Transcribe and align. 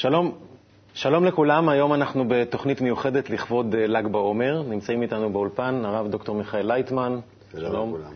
שלום, 0.00 0.32
שלום 0.94 1.24
לכולם, 1.24 1.68
היום 1.68 1.94
אנחנו 1.94 2.24
בתוכנית 2.28 2.80
מיוחדת 2.80 3.30
לכבוד 3.30 3.74
אה, 3.74 3.86
ל"ג 3.86 4.06
בעומר. 4.06 4.62
נמצאים 4.62 5.02
איתנו 5.02 5.32
באולפן 5.32 5.82
הרב 5.84 6.08
דוקטור 6.08 6.36
מיכאל 6.36 6.66
לייטמן. 6.66 7.18
שלום 7.52 7.94
לכולם. 7.94 8.12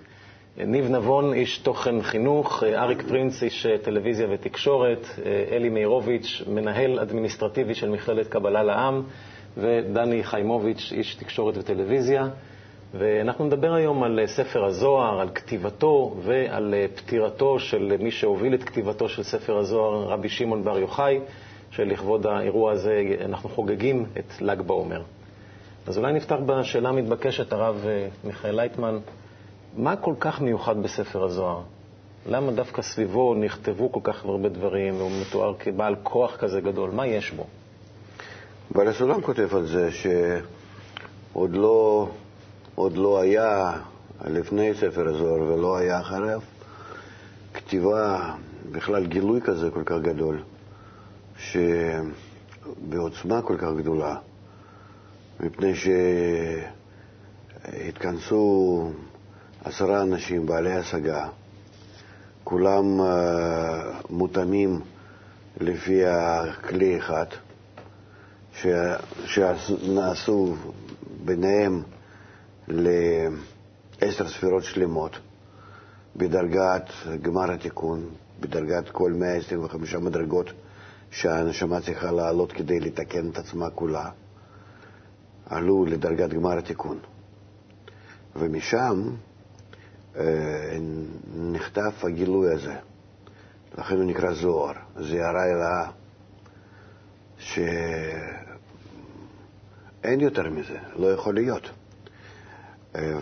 ניב 0.70 0.90
נבון, 0.90 1.32
איש 1.32 1.58
תוכן 1.58 2.02
חינוך, 2.02 2.62
אה, 2.62 2.82
אריק 2.82 3.02
פרינץ, 3.08 3.42
איש 3.42 3.66
אה, 3.66 3.78
טלוויזיה 3.78 4.26
ותקשורת, 4.30 5.06
אלי 5.52 5.68
מאירוביץ', 5.68 6.42
מנהל 6.46 6.98
אדמיניסטרטיבי 6.98 7.74
של 7.74 7.88
מכללת 7.88 8.28
קבלה 8.28 8.62
לעם, 8.62 9.02
ודני 9.56 10.24
חיימוביץ', 10.24 10.92
איש 10.92 11.14
תקשורת 11.14 11.56
וטלוויזיה. 11.56 12.28
ואנחנו 12.94 13.44
נדבר 13.44 13.74
היום 13.74 14.02
על 14.02 14.20
ספר 14.26 14.64
הזוהר, 14.64 15.20
על 15.20 15.28
כתיבתו 15.34 16.16
ועל 16.22 16.74
פטירתו 16.94 17.58
של 17.58 17.96
מי 18.00 18.10
שהוביל 18.10 18.54
את 18.54 18.64
כתיבתו 18.64 19.08
של 19.08 19.22
ספר 19.22 19.58
הזוהר, 19.58 20.08
רבי 20.08 20.28
שמעון 20.28 20.64
בר 20.64 20.78
יוחאי. 20.78 21.20
שלכבוד 21.76 22.26
האירוע 22.26 22.72
הזה 22.72 23.02
אנחנו 23.24 23.48
חוגגים 23.48 24.06
את 24.18 24.40
ל"ג 24.40 24.60
בעומר. 24.60 25.02
אז 25.86 25.98
אולי 25.98 26.12
נפתח 26.12 26.36
בשאלה 26.46 26.88
המתבקשת, 26.88 27.52
הרב 27.52 27.84
אה, 27.86 28.08
מיכאל 28.24 28.56
לייטמן, 28.56 28.98
מה 29.76 29.96
כל 29.96 30.14
כך 30.20 30.40
מיוחד 30.40 30.82
בספר 30.82 31.24
הזוהר? 31.24 31.60
למה 32.26 32.52
דווקא 32.52 32.82
סביבו 32.82 33.34
נכתבו 33.34 33.92
כל 33.92 34.00
כך 34.02 34.24
הרבה 34.24 34.48
דברים, 34.48 34.96
והוא 34.96 35.10
מתואר 35.20 35.54
כבעל 35.58 35.94
כוח 36.02 36.36
כזה 36.36 36.60
גדול? 36.60 36.90
מה 36.90 37.06
יש 37.06 37.30
בו? 37.30 37.46
בעל 38.70 38.88
הסולם 38.88 39.20
כותב 39.20 39.56
על 39.56 39.66
זה 39.66 39.90
שעוד 39.92 41.56
לא, 41.56 42.08
לא 42.78 43.20
היה 43.20 43.72
לפני 44.26 44.74
ספר 44.74 45.08
הזוהר 45.08 45.42
ולא 45.42 45.76
היה 45.76 46.00
אחריו 46.00 46.40
כתיבה, 47.54 48.34
בכלל 48.72 49.06
גילוי 49.06 49.40
כזה 49.40 49.70
כל 49.70 49.82
כך 49.84 49.96
גדול. 50.02 50.38
שבעוצמה 51.38 53.02
כל 53.42 53.56
כך 53.58 53.68
גדולה, 53.78 54.16
מפני 55.40 55.72
שהתכנסו 57.64 58.90
עשרה 59.64 60.02
אנשים 60.02 60.46
בעלי 60.46 60.72
השגה, 60.72 61.28
כולם 62.44 63.00
uh, 63.00 63.04
מותאמים 64.10 64.80
לפי 65.60 66.06
הכלי 66.06 66.98
אחד, 66.98 67.26
ש... 68.54 68.66
שנעשו 69.26 70.56
ביניהם 71.24 71.82
לעשר 72.68 74.28
ספירות 74.28 74.64
שלמות 74.64 75.18
בדרגת 76.16 76.90
גמר 77.22 77.50
התיקון, 77.52 78.04
בדרגת 78.40 78.88
כל 78.88 79.12
125 79.12 79.94
מדרגות 79.94 80.52
שהנשמה 81.14 81.80
צריכה 81.80 82.12
לעלות 82.12 82.52
כדי 82.52 82.80
לתקן 82.80 83.30
את 83.30 83.38
עצמה 83.38 83.70
כולה, 83.70 84.10
עלו 85.46 85.84
לדרגת 85.84 86.30
גמר 86.30 86.58
התיקון. 86.58 86.98
ומשם 88.36 89.10
אה, 90.16 90.78
נכתב 91.36 91.90
הגילוי 92.02 92.54
הזה. 92.54 92.74
לכן 93.78 93.94
הוא 93.94 94.04
נקרא 94.04 94.32
זוהר, 94.32 94.72
זה 94.96 95.24
הערה 95.24 95.44
אלאה, 95.44 95.90
שאין 97.38 97.70
יותר 100.20 100.50
מזה, 100.50 100.78
לא 100.96 101.12
יכול 101.12 101.34
להיות. 101.34 101.70
אה, 102.96 103.18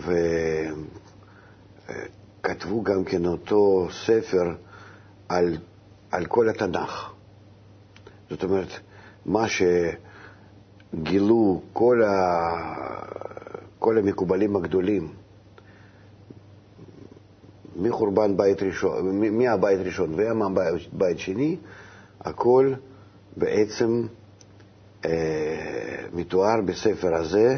וכתבו 2.41 2.83
גם 2.83 3.03
כן 3.03 3.25
אותו 3.25 3.87
ספר 3.91 4.55
על, 5.29 5.57
על 6.11 6.25
כל 6.25 6.49
התנ"ך. 6.49 7.12
זאת 8.33 8.43
אומרת, 8.43 8.67
מה 9.25 9.45
שגילו 10.93 11.61
כל, 11.73 12.03
ה... 12.03 12.13
כל 13.79 13.97
המקובלים 13.97 14.55
הגדולים 14.55 15.13
מחורבן 17.75 18.37
בית 18.37 18.63
ראשון, 18.63 19.21
מהבית 19.37 19.79
ראשון 19.79 20.13
ומהבית 20.17 21.19
שני, 21.19 21.57
הכל 22.21 22.73
בעצם 23.37 24.05
אה, 25.05 25.11
מתואר 26.13 26.61
בספר 26.65 27.15
הזה 27.15 27.57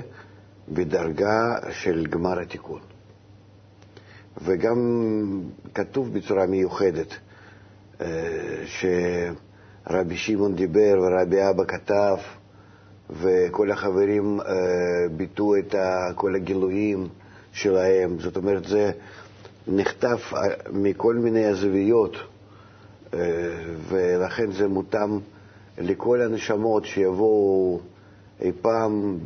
בדרגה 0.70 1.56
של 1.72 2.06
גמר 2.10 2.40
התיקון. 2.40 2.82
וגם 4.42 4.78
כתוב 5.74 6.14
בצורה 6.14 6.46
מיוחדת 6.46 7.14
אה, 8.02 8.08
ש... 8.66 8.86
רבי 9.90 10.18
שמעון 10.18 10.56
דיבר 10.56 11.00
ורבי 11.02 11.50
אבא 11.50 11.64
כתב, 11.68 12.18
וכל 13.10 13.72
החברים 13.72 14.42
אה, 14.42 14.46
ביטאו 15.12 15.58
את 15.58 15.76
כל 16.16 16.36
הגילויים 16.36 17.08
שלהם. 17.54 18.20
זאת 18.20 18.38
אומרת, 18.38 18.66
זה 18.66 18.92
נכתב 19.68 20.18
אה, 20.34 20.40
מכל 20.72 21.16
מיני 21.16 21.54
זוויות, 21.54 22.16
אה, 23.14 23.20
ולכן 23.90 24.52
זה 24.52 24.68
מותאם 24.68 25.20
לכל 25.78 26.22
הנשמות 26.22 26.86
שיבואו 26.86 27.80
אי 28.42 28.52
פעם 28.62 29.18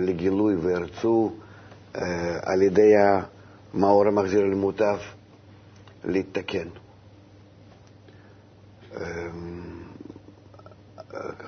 לגילוי 0.00 0.54
וירצו 0.56 1.32
על 2.42 2.62
ידי 2.62 2.92
המאור 3.74 4.06
המחזיר 4.06 4.44
למוטב 4.44 4.96
להתתקן. 6.04 6.68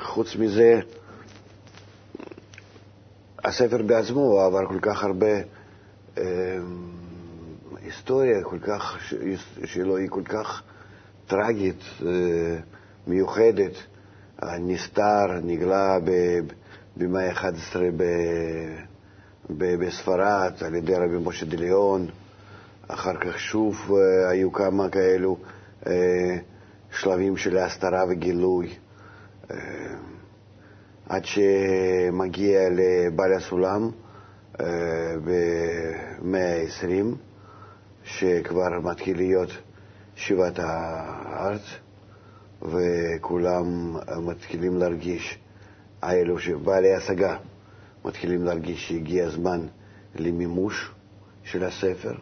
חוץ 0.01 0.37
מזה, 0.37 0.81
הספר 3.45 3.83
בעצמו 3.83 4.41
עבר 4.41 4.67
כל 4.67 4.79
כך 4.83 5.05
הרבה 5.05 5.37
אה, 6.19 6.25
היסטוריה, 7.83 8.45
כל 8.45 8.59
כך, 8.59 8.99
שלו 9.65 9.97
היא 9.97 10.09
כל 10.11 10.23
כך 10.25 10.63
טרגית, 11.27 11.81
אה, 12.07 12.57
מיוחדת. 13.07 13.73
נסתר, 14.61 15.27
נגלה 15.43 15.99
במאה 16.97 17.31
ה-11 17.31 17.77
בספרד 19.51 20.53
על 20.61 20.75
ידי 20.75 20.95
רבי 20.95 21.17
משה 21.25 21.47
דליון, 21.47 22.07
אחר 22.89 23.15
כך 23.21 23.41
שוב 23.41 23.91
אה, 23.91 24.31
היו 24.31 24.53
כמה 24.53 24.89
כאלו 24.89 25.37
אה, 25.87 25.93
שלבים 26.91 27.37
של 27.37 27.59
הסתרה 27.59 28.05
וגילוי. 28.11 28.75
אה, 29.53 29.59
עד 31.09 31.25
שמגיע 31.25 32.61
לבעל 32.71 33.33
הסולם 33.33 33.91
אה, 34.61 34.67
במאה 35.25 36.57
ה-20, 36.63 37.17
שכבר 38.05 38.81
מתחיל 38.83 39.17
להיות 39.17 39.51
שיבת 40.17 40.59
הארץ, 40.59 41.63
וכולם 42.63 43.97
מתחילים 44.27 44.77
להרגיש, 44.77 45.39
האלו 46.03 46.39
שבעלי 46.39 46.95
השגה 46.95 47.37
מתחילים 48.05 48.45
להרגיש 48.45 48.89
שהגיע 48.89 49.27
הזמן 49.27 49.67
למימוש 50.15 50.91
של 51.43 51.65
הספר, 51.65 52.15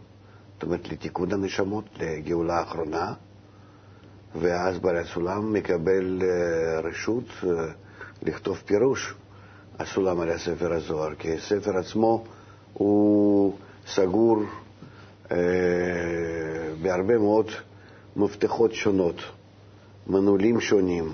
זאת 0.54 0.62
אומרת 0.62 0.88
לתיקון 0.88 1.32
הנשמות, 1.32 1.84
לגאולה 2.00 2.58
האחרונה. 2.58 3.14
ואז 4.34 4.78
בעל 4.78 4.96
הסולם 4.96 5.52
מקבל 5.52 6.22
אה, 6.22 6.80
רשות 6.80 7.24
אה, 7.44 7.48
לכתוב 8.22 8.62
פירוש 8.66 9.14
הסולם 9.78 10.20
על 10.20 10.30
הספר 10.30 10.72
הזוהר, 10.72 11.14
כי 11.14 11.34
הספר 11.34 11.78
עצמו 11.78 12.24
הוא 12.72 13.54
סגור 13.86 14.42
אה, 15.32 15.36
בהרבה 16.82 17.18
מאוד 17.18 17.46
מפתחות 18.16 18.72
שונות, 18.72 19.16
מנעולים 20.06 20.60
שונים, 20.60 21.12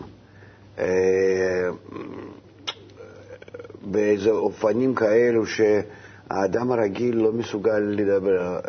באיזה 3.82 4.30
אופנים 4.30 4.94
כאלו 4.94 5.42
שהאדם 5.46 6.72
הרגיל 6.72 7.16
לא 7.16 7.32
מסוגל 7.32 7.78
לדבר, 7.78 8.60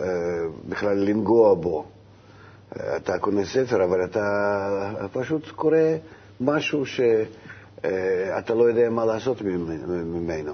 בכלל 0.69 0.97
לנגוע 0.97 1.53
בו. 1.53 1.85
אתה 2.95 3.17
קונה 3.19 3.45
ספר, 3.45 3.83
אבל 3.83 4.05
אתה 4.05 5.07
פשוט 5.13 5.51
קורא 5.51 5.77
משהו 6.41 6.85
שאתה 6.85 8.53
לא 8.55 8.63
יודע 8.69 8.89
מה 8.89 9.05
לעשות 9.05 9.41
ממנו, 9.41 10.53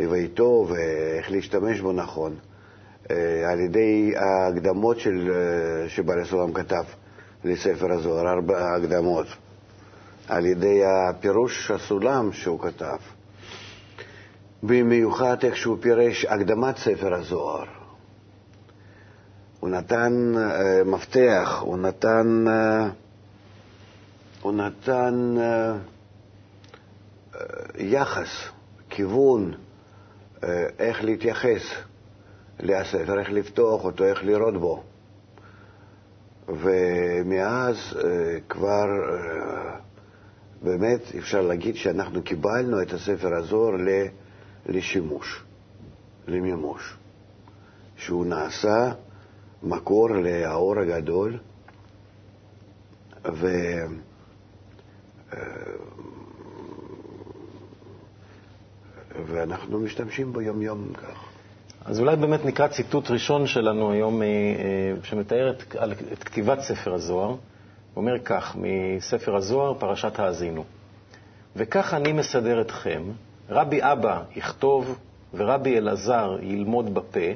ואיתו 0.00 0.66
ואיך 0.68 1.30
להשתמש 1.30 1.80
בו 1.80 1.92
נכון, 1.92 2.36
על 3.46 3.60
ידי 3.60 4.12
ההקדמות 4.16 4.98
של, 4.98 5.32
שבעל 5.88 6.20
הסולם 6.20 6.52
כתב 6.52 6.84
לספר 7.44 7.92
הזוהר, 7.92 8.28
ארבע 8.28 8.74
הקדמות, 8.76 9.26
על 10.28 10.46
ידי 10.46 10.80
הפירוש 10.84 11.70
הסולם 11.70 12.32
שהוא 12.32 12.60
כתב, 12.60 12.96
במיוחד 14.62 15.36
איך 15.44 15.56
שהוא 15.56 15.76
פירש 15.80 16.24
הקדמת 16.24 16.76
ספר 16.76 17.14
הזוהר. 17.14 17.79
הוא 19.60 19.70
נתן 19.70 20.32
uh, 20.34 20.38
מפתח, 20.84 21.58
הוא 21.60 21.78
נתן, 21.78 22.44
uh, 22.46 22.50
הוא 24.42 24.52
נתן 24.52 25.36
uh, 25.36 25.40
יחס, 27.78 28.28
כיוון, 28.90 29.54
איך 30.78 31.04
להתייחס 31.04 31.62
לספר, 32.60 33.20
איך 33.20 33.30
לפתוח 33.30 33.84
אותו, 33.84 34.04
איך 34.04 34.24
לראות 34.24 34.60
בו. 34.60 34.82
ומאז 36.48 37.76
כבר 38.48 38.86
באמת 40.62 41.00
אפשר 41.18 41.42
להגיד 41.42 41.76
שאנחנו 41.76 42.22
קיבלנו 42.22 42.82
את 42.82 42.92
הספר 42.92 43.34
הזוהר 43.34 43.74
לשימוש, 44.66 45.44
למימוש, 46.28 46.96
שהוא 47.96 48.26
נעשה 48.26 48.92
מקור 49.62 50.08
לאור 50.10 50.78
הגדול, 50.78 51.38
ו... 53.32 53.48
ואנחנו 59.26 59.78
משתמשים 59.78 60.32
בו 60.32 60.40
יום-יום 60.40 60.92
כך. 60.94 61.24
אז 61.84 62.00
אולי 62.00 62.16
באמת 62.16 62.44
נקרא 62.44 62.68
ציטוט 62.68 63.10
ראשון 63.10 63.46
שלנו 63.46 63.92
היום, 63.92 64.22
אה, 64.22 64.26
אה, 64.26 64.94
שמתאר 65.02 65.50
את, 65.50 65.76
את 66.12 66.24
כתיבת 66.24 66.60
ספר 66.60 66.94
הזוהר. 66.94 67.28
הוא 67.28 67.36
אומר 67.96 68.18
כך, 68.24 68.56
מספר 68.56 69.36
הזוהר, 69.36 69.74
פרשת 69.74 70.18
האזינו. 70.18 70.64
וכך 71.56 71.94
אני 71.94 72.12
מסדר 72.12 72.60
אתכם, 72.60 73.02
רבי 73.48 73.82
אבא 73.82 74.22
יכתוב 74.36 74.98
ורבי 75.34 75.78
אלעזר 75.78 76.36
ילמוד 76.42 76.94
בפה, 76.94 77.30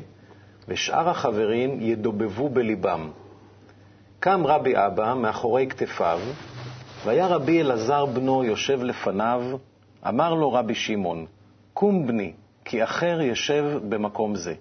ושאר 0.68 1.08
החברים 1.08 1.78
ידובבו 1.80 2.48
בליבם. 2.48 3.10
קם 4.20 4.46
רבי 4.46 4.72
אבא 4.76 5.14
מאחורי 5.14 5.66
כתפיו, 5.66 6.20
והיה 7.04 7.26
רבי 7.26 7.60
אלעזר 7.60 8.06
בנו 8.06 8.44
יושב 8.44 8.82
לפניו, 8.82 9.42
אמר 10.08 10.34
לו 10.34 10.52
רבי 10.52 10.74
שמעון, 10.74 11.26
קום 11.74 12.06
בני, 12.06 12.32
כי 12.64 12.84
אחר 12.84 13.20
ישב 13.20 13.64
במקום 13.88 14.36
זה. 14.36 14.54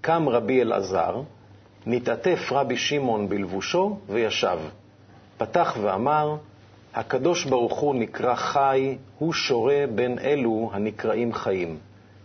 קם 0.00 0.28
רבי 0.28 0.62
אלעזר, 0.62 1.22
נתעטף 1.86 2.52
רבי 2.52 2.76
שמעון 2.76 3.28
בלבושו 3.28 3.98
וישב. 4.08 4.58
פתח 5.38 5.76
ואמר, 5.82 6.36
הקדוש 6.94 7.44
ברוך 7.44 7.78
הוא 7.78 7.94
נקרא 7.94 8.34
חי, 8.34 8.96
הוא 9.18 9.32
שורה 9.32 9.84
בין 9.94 10.18
אלו 10.18 10.70
הנקראים 10.72 11.32
חיים, 11.32 11.78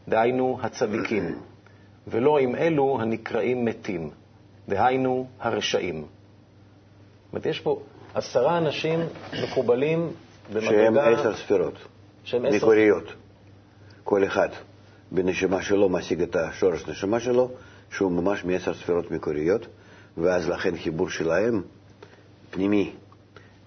דהיינו 0.07 0.59
הצדיקים, 0.61 1.35
ולא 2.07 2.39
עם 2.39 2.55
אלו 2.55 2.97
הנקראים 3.01 3.65
מתים, 3.65 4.09
דהיינו 4.69 5.27
הרשעים. 5.39 5.95
זאת 5.95 7.33
אומרת, 7.33 7.45
יש 7.45 7.59
פה 7.59 7.81
עשרה 8.13 8.57
אנשים 8.57 8.99
מקובלים 9.43 10.09
במדרגה... 10.53 10.69
שהם 10.69 10.97
עשר 10.97 11.35
ספירות, 11.35 11.73
שהם 12.23 12.45
עשר... 12.45 12.57
מקוריות. 12.57 13.13
כל 14.03 14.25
אחד 14.25 14.49
בנשימה 15.11 15.61
שלו 15.61 15.89
משיג 15.89 16.21
את 16.21 16.35
השורש 16.35 16.87
נשימה 16.87 17.19
שלו, 17.19 17.51
שהוא 17.91 18.11
ממש 18.11 18.45
מעשר 18.45 18.73
ספירות 18.73 19.11
מקוריות, 19.11 19.67
ואז 20.17 20.49
לכן 20.49 20.77
חיבור 20.77 21.09
שלהם, 21.09 21.61
פנימי, 22.49 22.93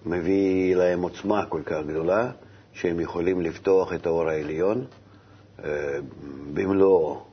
מביא 0.05 0.75
להם 0.75 1.01
עוצמה 1.01 1.45
כל 1.45 1.61
כך 1.65 1.77
גדולה, 1.87 2.31
שהם 2.73 2.99
יכולים 2.99 3.41
לפתוח 3.41 3.93
את 3.93 4.05
האור 4.05 4.29
העליון 4.29 4.85
אה, 5.63 5.69
במלואו, 6.53 7.23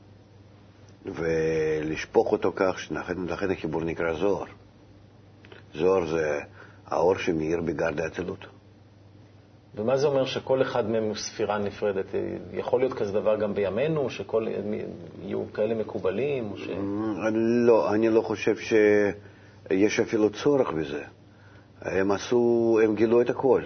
ולשפוך 1.05 2.31
אותו 2.31 2.51
כך, 2.55 2.79
שלכן 2.79 3.51
החיבור 3.51 3.83
נקרא 3.83 4.13
זוהר. 4.13 4.45
זוהר 5.73 6.05
זה 6.05 6.39
האור 6.87 7.17
שמאיר 7.17 7.61
בגרד 7.61 7.99
האצילות. 7.99 8.45
ומה 9.75 9.97
זה 9.97 10.07
אומר 10.07 10.25
שכל 10.25 10.61
אחד 10.61 10.89
מהם 10.89 11.03
הוא 11.03 11.15
ספירה 11.15 11.57
נפרדת? 11.57 12.05
יכול 12.53 12.79
להיות 12.79 12.93
כזה 12.93 13.11
דבר 13.11 13.35
גם 13.39 13.53
בימינו, 13.53 14.09
שכל 14.09 14.47
יהיו 15.21 15.43
כאלה 15.53 15.75
מקובלים? 15.75 16.53
ש... 16.57 16.69
לא, 17.67 17.93
אני 17.93 18.09
לא 18.09 18.21
חושב 18.21 18.55
שיש 18.57 19.99
אפילו 19.99 20.29
צורך 20.29 20.71
בזה. 20.71 21.03
הם 21.81 22.11
עשו, 22.11 22.79
הם 22.83 22.95
גילו 22.95 23.21
את 23.21 23.29
הכל, 23.29 23.61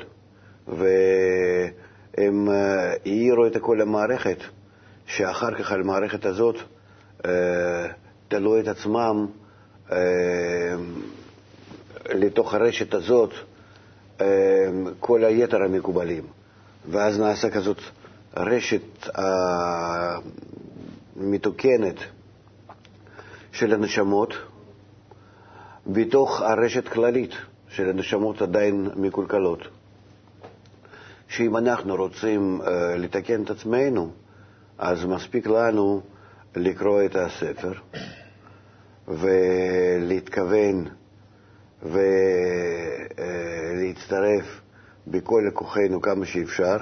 והם 0.67 2.49
העירו 2.49 3.47
את 3.47 3.55
הכל 3.55 3.77
למערכת, 3.81 4.37
שאחר 5.05 5.53
כך 5.53 5.71
על 5.71 5.81
המערכת 5.81 6.25
הזאת 6.25 6.55
אה, 6.55 6.61
תלו 8.27 8.59
את 8.59 8.67
עצמם 8.67 9.27
אה, 9.91 9.97
לתוך 12.09 12.53
הרשת 12.53 12.93
הזאת 12.93 13.33
אמ, 14.21 14.25
כל 14.99 15.23
היתר 15.23 15.63
המקובלים. 15.63 16.23
ואז 16.91 17.19
נעשה 17.19 17.49
כזאת 17.49 17.77
רשת 18.37 19.07
אה, 19.17 20.17
מתוקנת 21.15 21.95
של 23.51 23.73
הנשמות 23.73 24.33
בתוך 25.87 26.41
הרשת 26.41 26.87
כללית 26.87 27.31
של 27.69 27.89
הנשמות 27.89 28.41
עדיין 28.41 28.89
מקולקלות. 28.95 29.59
שאם 31.27 31.57
אנחנו 31.57 31.95
רוצים 31.95 32.61
לתקן 32.97 33.43
את 33.43 33.49
עצמנו, 33.49 34.11
אז 34.77 35.05
מספיק 35.05 35.47
לנו 35.47 36.01
לקרוא 36.55 37.03
את 37.05 37.15
הספר 37.15 37.73
ולהתכוון 39.07 40.87
ולהצטרף 43.81 44.61
בכל 45.07 45.49
כוחנו 45.53 46.01
כמה 46.01 46.25
שאפשר 46.25 46.77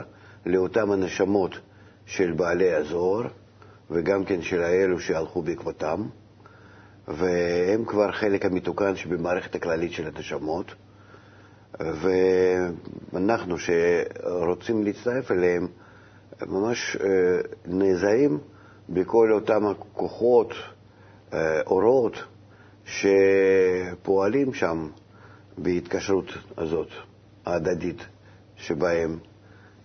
לאותם 0.45 0.91
הנשמות 0.91 1.55
של 2.05 2.31
בעלי 2.31 2.73
הזוהר, 2.73 3.27
וגם 3.91 4.25
כן 4.25 4.41
של 4.41 4.63
האלו 4.63 4.99
שהלכו 4.99 5.41
בעקבותם, 5.41 6.03
והם 7.07 7.85
כבר 7.85 8.11
חלק 8.11 8.45
המתוקן 8.45 8.95
שבמערכת 8.95 9.55
הכללית 9.55 9.91
של 9.91 10.07
הנשמות, 10.07 10.75
ואנחנו 13.13 13.55
שרוצים 13.57 14.83
להצטרף 14.83 15.31
אליהם, 15.31 15.67
ממש 16.47 16.97
אה, 17.03 17.09
נעזרים 17.65 18.39
בכל 18.93 19.31
אותם 19.31 19.65
הכוחות, 19.65 20.53
אה, 21.33 21.61
אורות, 21.61 22.13
שפועלים 22.85 24.53
שם 24.53 24.89
בהתקשרות 25.57 26.25
הזאת, 26.57 26.87
ההדדית, 27.45 28.05
שבהם 28.55 29.19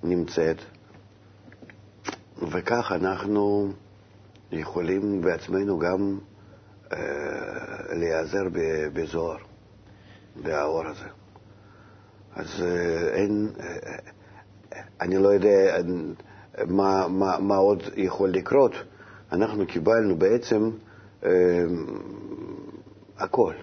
נמצאת, 0.02 0.56
וכך 2.50 2.92
אנחנו 2.94 3.72
יכולים 4.52 5.20
בעצמנו 5.20 5.78
גם 5.78 6.18
אה, 6.92 6.98
להיעזר 7.92 8.44
בזוהר, 8.92 9.38
באור 10.42 10.86
הזה. 10.86 11.08
אז 12.34 12.62
אה, 12.62 13.08
אין, 13.14 13.48
אני 15.00 15.18
לא 15.18 15.28
יודע 15.28 15.76
מה, 16.66 17.08
מה, 17.08 17.38
מה 17.38 17.56
עוד 17.56 17.82
יכול 17.96 18.30
לקרות. 18.30 18.72
אנחנו 19.33 19.66
קיבלנו 19.66 20.16
בעצם 20.16 20.71
אה, 21.25 21.30
הכל. 23.18 23.54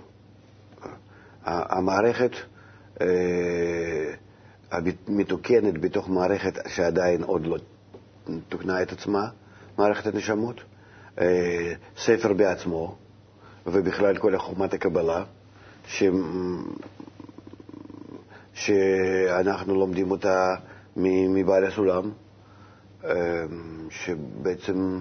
המערכת 1.45 2.31
אה, 3.01 3.07
המתוקנת 4.71 5.81
בתוך 5.81 6.09
מערכת 6.09 6.53
שעדיין 6.67 7.23
עוד 7.23 7.45
לא 7.45 7.57
תוקנה 8.49 8.81
את 8.81 8.91
עצמה, 8.91 9.27
מערכת 9.77 10.13
הנשמות, 10.13 10.61
אה, 11.21 11.73
ספר 11.97 12.33
בעצמו, 12.33 12.95
ובכלל 13.67 14.17
כל 14.17 14.37
חוכמת 14.37 14.73
הקבלה, 14.73 15.23
ש... 15.87 16.03
שאנחנו 18.53 19.75
לומדים 19.75 20.11
אותה 20.11 20.55
מבעל 20.95 21.65
הסולם, 21.65 22.11
אה, 23.05 23.43
שבעצם 23.89 24.99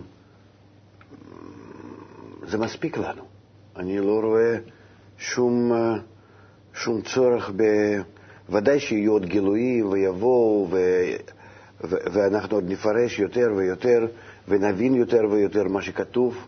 זה 2.47 2.59
מספיק 2.59 2.99
לנו. 2.99 3.23
אני 3.77 3.99
לא 3.99 4.21
רואה 4.21 4.57
שום, 5.19 5.73
אה, 5.73 5.95
שום 6.75 7.03
צורך 7.03 7.51
ב... 7.57 7.63
ודאי 8.49 8.81
שיהיו 8.81 9.13
עוד 9.13 9.27
גילויים 9.27 9.89
ויבואו, 9.89 10.69
ו... 10.71 10.77
ו... 11.85 11.97
ואנחנו 12.13 12.57
עוד 12.57 12.65
נפרש 12.69 13.19
יותר 13.19 13.53
ויותר 13.57 14.07
ונבין 14.49 14.95
יותר 14.95 15.21
ויותר 15.31 15.65
מה 15.69 15.83
שכתוב, 15.83 16.47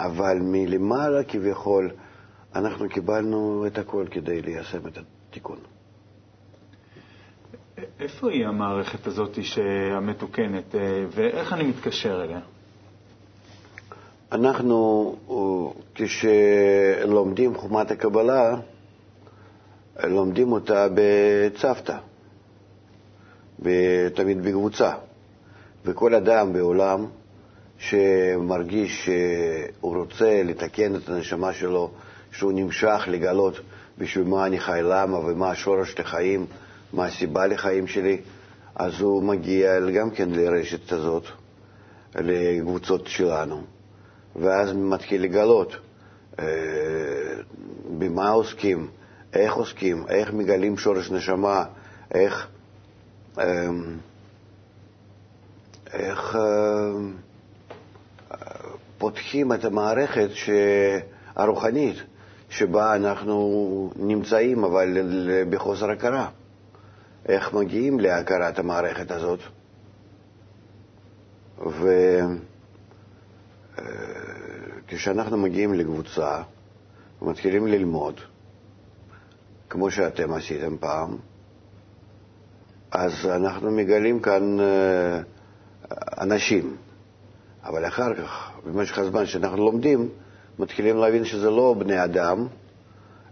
אבל 0.00 0.38
מלמעלה 0.42 1.24
כביכול 1.24 1.90
אנחנו 2.54 2.88
קיבלנו 2.88 3.66
את 3.66 3.78
הכל 3.78 4.06
כדי 4.10 4.42
ליישם 4.42 4.86
את 4.86 4.98
התיקון. 4.98 5.58
איפה 8.00 8.30
היא 8.30 8.46
המערכת 8.46 9.06
הזאת 9.06 9.38
המתוקנת, 9.96 10.74
אה, 10.74 11.04
ואיך 11.10 11.52
אני 11.52 11.64
מתקשר 11.64 12.24
אליה? 12.24 12.40
אנחנו, 14.32 15.14
כשלומדים 15.94 17.54
חומת 17.54 17.90
הקבלה, 17.90 18.56
לומדים 20.04 20.52
אותה 20.52 20.86
בצוותא. 20.94 21.96
תמיד 24.14 24.42
בקבוצה. 24.42 24.92
וכל 25.84 26.14
אדם 26.14 26.52
בעולם 26.52 27.06
שמרגיש 27.78 29.04
שהוא 29.04 29.96
רוצה 29.96 30.42
לתקן 30.44 30.96
את 30.96 31.08
הנשמה 31.08 31.52
שלו, 31.52 31.90
שהוא 32.32 32.52
נמשך 32.52 33.04
לגלות 33.06 33.60
בשביל 33.98 34.24
מה 34.24 34.46
אני 34.46 34.60
חי, 34.60 34.80
למה 34.82 35.18
ומה 35.18 35.50
השורש 35.50 35.98
לחיים, 36.00 36.46
מה 36.92 37.04
הסיבה 37.06 37.46
לחיים 37.46 37.86
שלי, 37.86 38.18
אז 38.74 39.00
הוא 39.00 39.22
מגיע 39.22 39.80
גם 39.80 40.10
כן 40.10 40.30
לרשת 40.30 40.92
הזאת, 40.92 41.24
לקבוצות 42.14 43.06
שלנו, 43.06 43.62
ואז 44.36 44.72
מתחיל 44.72 45.22
לגלות 45.22 45.76
אה, 46.38 46.44
במה 47.98 48.30
עוסקים, 48.30 48.88
איך 49.32 49.54
עוסקים, 49.54 50.04
איך 50.08 50.32
מגלים 50.32 50.78
שורש 50.78 51.10
נשמה, 51.10 51.64
איך, 52.14 52.48
אה, 53.38 53.68
איך 55.92 56.36
אה, 56.36 56.92
פותחים 58.98 59.52
את 59.52 59.64
המערכת 59.64 60.28
הרוחנית 61.36 61.96
שבה 62.48 62.96
אנחנו 62.96 63.90
נמצאים, 63.96 64.64
אבל 64.64 64.98
בחוסר 65.50 65.90
הכרה. 65.90 66.28
איך 67.28 67.54
מגיעים 67.54 68.00
להכרת 68.00 68.58
המערכת 68.58 69.10
הזאת. 69.10 69.40
וכשאנחנו 74.98 75.36
מגיעים 75.36 75.74
לקבוצה 75.74 76.42
ומתחילים 77.22 77.66
ללמוד, 77.66 78.20
כמו 79.70 79.90
שאתם 79.90 80.32
עשיתם 80.32 80.76
פעם, 80.80 81.16
אז 82.90 83.12
אנחנו 83.26 83.70
מגלים 83.70 84.20
כאן 84.20 84.60
אה, 84.60 85.20
אנשים. 86.20 86.76
אבל 87.64 87.86
אחר 87.86 88.14
כך, 88.14 88.50
במשך 88.64 88.98
הזמן 88.98 89.26
שאנחנו 89.26 89.56
לומדים, 89.56 90.08
מתחילים 90.58 90.96
להבין 90.96 91.24
שזה 91.24 91.50
לא 91.50 91.74
בני 91.78 92.04
אדם, 92.04 92.46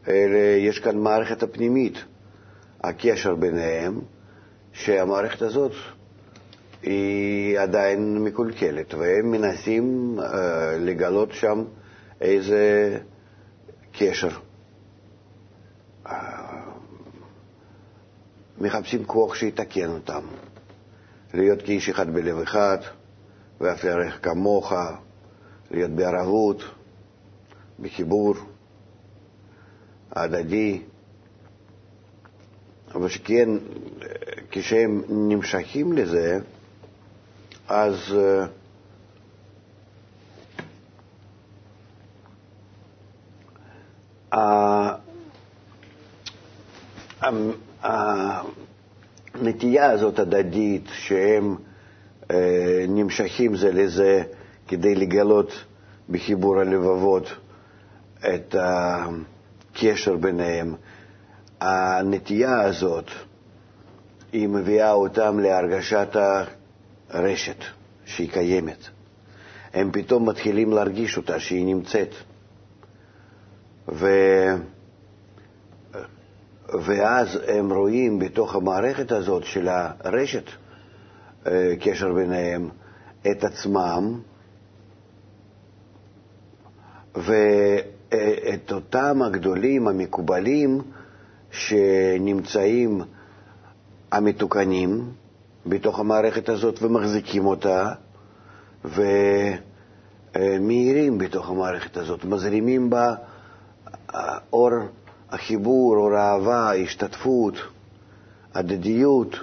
אלא 0.09 0.39
יש 0.59 0.79
כאן 0.79 0.99
מערכת 0.99 1.43
הפנימית. 1.43 2.05
הקשר 2.81 3.35
ביניהם, 3.35 4.01
שהמערכת 4.73 5.43
הזאת 5.43 5.73
היא 6.87 7.59
עדיין 7.61 8.25
מקולקלת, 8.25 8.95
והם 8.95 9.31
מנסים 9.31 10.17
uh, 10.19 10.23
לגלות 10.79 11.33
שם 11.33 11.65
איזה 12.21 12.99
קשר. 13.93 14.29
Uh, 16.07 16.11
מחפשים 18.61 19.05
כוח 19.05 19.35
שיתקן 19.35 19.89
אותם, 19.89 20.21
להיות 21.35 21.63
כאיש 21.63 21.89
אחד 21.89 22.15
בלב 22.15 22.39
אחד, 22.39 22.79
ואף 23.61 23.85
ירך 23.85 24.25
כמוך, 24.25 24.73
להיות 25.71 25.91
בערבות, 25.91 26.63
בחיבור 27.81 28.35
הדדי. 30.13 30.83
אבל 32.95 33.09
שכן, 33.09 33.49
כשהם 34.51 35.03
נמשכים 35.09 35.93
לזה, 35.93 36.39
אז 37.69 38.17
הנטייה 49.35 49.91
הזאת 49.91 50.19
הדדית, 50.19 50.89
שהם 50.93 51.57
uh, 52.23 52.27
נמשכים 52.89 53.57
זה 53.57 53.73
לזה 53.73 54.23
כדי 54.69 54.95
לגלות 54.95 55.53
בחיבור 56.09 56.61
הלבבות 56.61 57.29
את 58.35 58.55
הקשר 58.59 60.17
ביניהם, 60.17 60.75
הנטייה 61.61 62.61
הזאת, 62.61 63.11
היא 64.33 64.49
מביאה 64.49 64.93
אותם 64.93 65.39
להרגשת 65.39 66.17
הרשת 67.11 67.57
שהיא 68.05 68.31
קיימת. 68.31 68.79
הם 69.75 69.91
פתאום 69.93 70.29
מתחילים 70.29 70.73
להרגיש 70.73 71.17
אותה, 71.17 71.41
שהיא 71.41 71.67
נמצאת. 71.67 72.15
ו... 73.89 74.07
ואז 76.85 77.29
הם 77.49 77.73
רואים 77.73 78.19
בתוך 78.19 78.55
המערכת 78.55 79.13
הזאת 79.13 79.45
של 79.45 79.69
הרשת, 79.71 80.45
אה, 81.47 81.75
קשר 81.81 82.13
ביניהם, 82.13 82.69
את 83.31 83.45
עצמם, 83.45 84.21
ואת 87.15 88.73
אותם 88.73 89.23
הגדולים 89.23 89.89
המקובלים 89.89 90.81
שנמצאים 91.51 93.01
המתוקנים 94.13 95.13
בתוך 95.67 95.99
המערכת 95.99 96.49
הזאת 96.49 96.83
ומחזיקים 96.83 97.47
אותה 97.47 97.93
ומאירים 100.35 101.19
בתוך 101.19 101.51
המערכת 101.51 101.97
הזאת, 101.97 102.25
מזרימים 102.25 102.91
בה 102.91 103.15
אור 104.53 104.71
החיבור, 105.31 105.97
אור 105.97 106.15
האהבה, 106.17 106.75
השתתפות, 106.75 107.55
הדדיות 108.55 109.37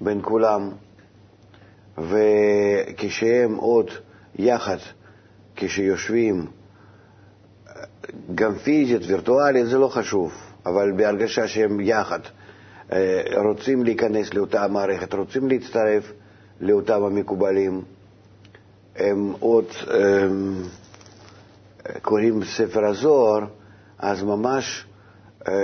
בין 0.00 0.20
כולם. 0.22 0.70
וכשהם 1.98 3.54
עוד 3.54 3.90
יחד, 4.38 4.76
כשיושבים, 5.56 6.46
גם 8.34 8.54
פיזית, 8.54 9.02
וירטואלית, 9.06 9.66
זה 9.66 9.78
לא 9.78 9.88
חשוב. 9.88 10.32
אבל 10.66 10.92
בהרגשה 10.92 11.48
שהם 11.48 11.80
יחד 11.80 12.20
אה, 12.20 12.43
רוצים 13.44 13.84
להיכנס 13.84 14.34
לאותה 14.34 14.68
מערכת, 14.68 15.14
רוצים 15.14 15.48
להצטרף 15.48 16.12
לאותם 16.60 17.02
המקובלים. 17.02 17.82
הם 18.96 19.32
עוד 19.40 19.64
הם, 19.90 20.62
קוראים 22.02 22.44
ספר 22.44 22.84
הזוהר, 22.86 23.44
אז 23.98 24.22
ממש 24.22 24.86
אה, 25.48 25.54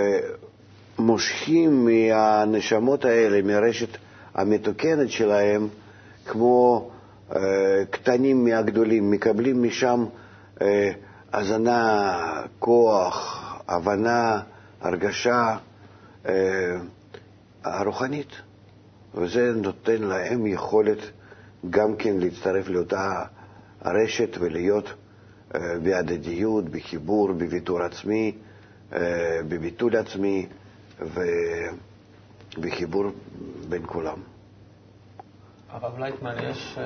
מושכים 0.98 1.84
מהנשמות 1.84 3.04
האלה, 3.04 3.42
מהרשת 3.42 3.88
המתוקנת 4.34 5.10
שלהם, 5.10 5.68
כמו 6.26 6.90
אה, 7.36 7.40
קטנים 7.90 8.44
מהגדולים, 8.44 9.10
מקבלים 9.10 9.62
משם 9.62 10.04
הזנה, 11.32 12.18
כוח, 12.58 13.44
הבנה, 13.68 14.40
הרגשה 14.80 15.56
אה, 16.28 16.32
הרוחנית, 17.64 18.32
וזה 19.14 19.52
נותן 19.56 20.02
להם 20.02 20.46
יכולת 20.46 20.98
גם 21.70 21.96
כן 21.96 22.16
להצטרף 22.18 22.68
לאותה 22.68 23.24
הרשת 23.80 24.36
ולהיות 24.40 24.84
אה, 25.54 25.60
בהדדיות, 25.82 26.64
בחיבור, 26.68 27.32
בוויתור 27.32 27.82
עצמי, 27.82 28.32
אה, 28.92 28.98
בביטול 29.48 29.96
עצמי 29.96 30.46
ובחיבור 32.58 33.04
בין 33.68 33.82
כולם. 33.86 34.18
הרב 35.72 35.98
לייטמן, 35.98 36.34
יש, 36.50 36.78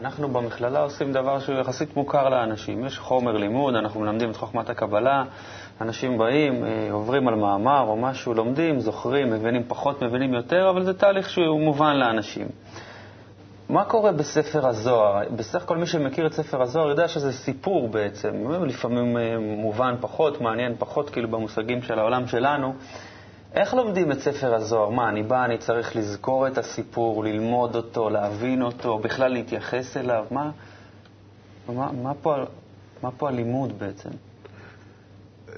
אנחנו 0.00 0.28
במכללה 0.28 0.80
עושים 0.80 1.12
דבר 1.12 1.38
שהוא 1.40 1.58
יחסית 1.58 1.96
מוכר 1.96 2.28
לאנשים. 2.28 2.84
יש 2.84 2.98
חומר 2.98 3.32
לימוד, 3.36 3.74
אנחנו 3.74 4.00
מלמדים 4.00 4.30
את 4.30 4.36
חוכמת 4.36 4.70
הקבלה, 4.70 5.24
אנשים 5.82 6.18
באים, 6.18 6.64
אה, 6.64 6.88
עוברים 6.92 7.28
על 7.28 7.34
מאמר 7.34 7.84
או 7.88 7.96
משהו, 7.96 8.34
לומדים, 8.34 8.80
זוכרים, 8.80 9.30
מבינים 9.30 9.62
פחות, 9.68 10.02
מבינים 10.02 10.34
יותר, 10.34 10.70
אבל 10.70 10.84
זה 10.84 10.94
תהליך 10.94 11.30
שהוא 11.30 11.60
מובן 11.60 11.96
לאנשים. 11.96 12.46
מה 13.68 13.84
קורה 13.84 14.12
בספר 14.12 14.66
הזוהר? 14.66 15.28
בסך 15.36 15.62
הכל 15.62 15.76
מי 15.76 15.86
שמכיר 15.86 16.26
את 16.26 16.32
ספר 16.32 16.62
הזוהר 16.62 16.88
יודע 16.88 17.08
שזה 17.08 17.32
סיפור 17.32 17.88
בעצם, 17.88 18.50
לפעמים 18.66 19.16
אה, 19.16 19.36
מובן 19.38 19.94
פחות, 20.00 20.40
מעניין 20.40 20.74
פחות, 20.78 21.10
כאילו 21.10 21.28
במושגים 21.28 21.82
של 21.82 21.98
העולם 21.98 22.26
שלנו. 22.26 22.74
איך 23.54 23.74
לומדים 23.74 24.12
את 24.12 24.20
ספר 24.20 24.54
הזוהר? 24.54 24.90
מה, 24.90 25.08
אני 25.08 25.22
בא, 25.22 25.44
אני 25.44 25.58
צריך 25.58 25.96
לזכור 25.96 26.46
את 26.46 26.58
הסיפור, 26.58 27.24
ללמוד 27.24 27.76
אותו, 27.76 28.10
להבין 28.10 28.62
אותו, 28.62 28.98
בכלל 28.98 29.32
להתייחס 29.32 29.96
אליו? 29.96 30.24
מה, 30.30 30.50
מה, 31.68 31.92
מה, 32.02 32.14
פה, 32.22 32.34
מה 33.02 33.10
פה 33.10 33.28
הלימוד 33.28 33.78
בעצם? 33.78 34.10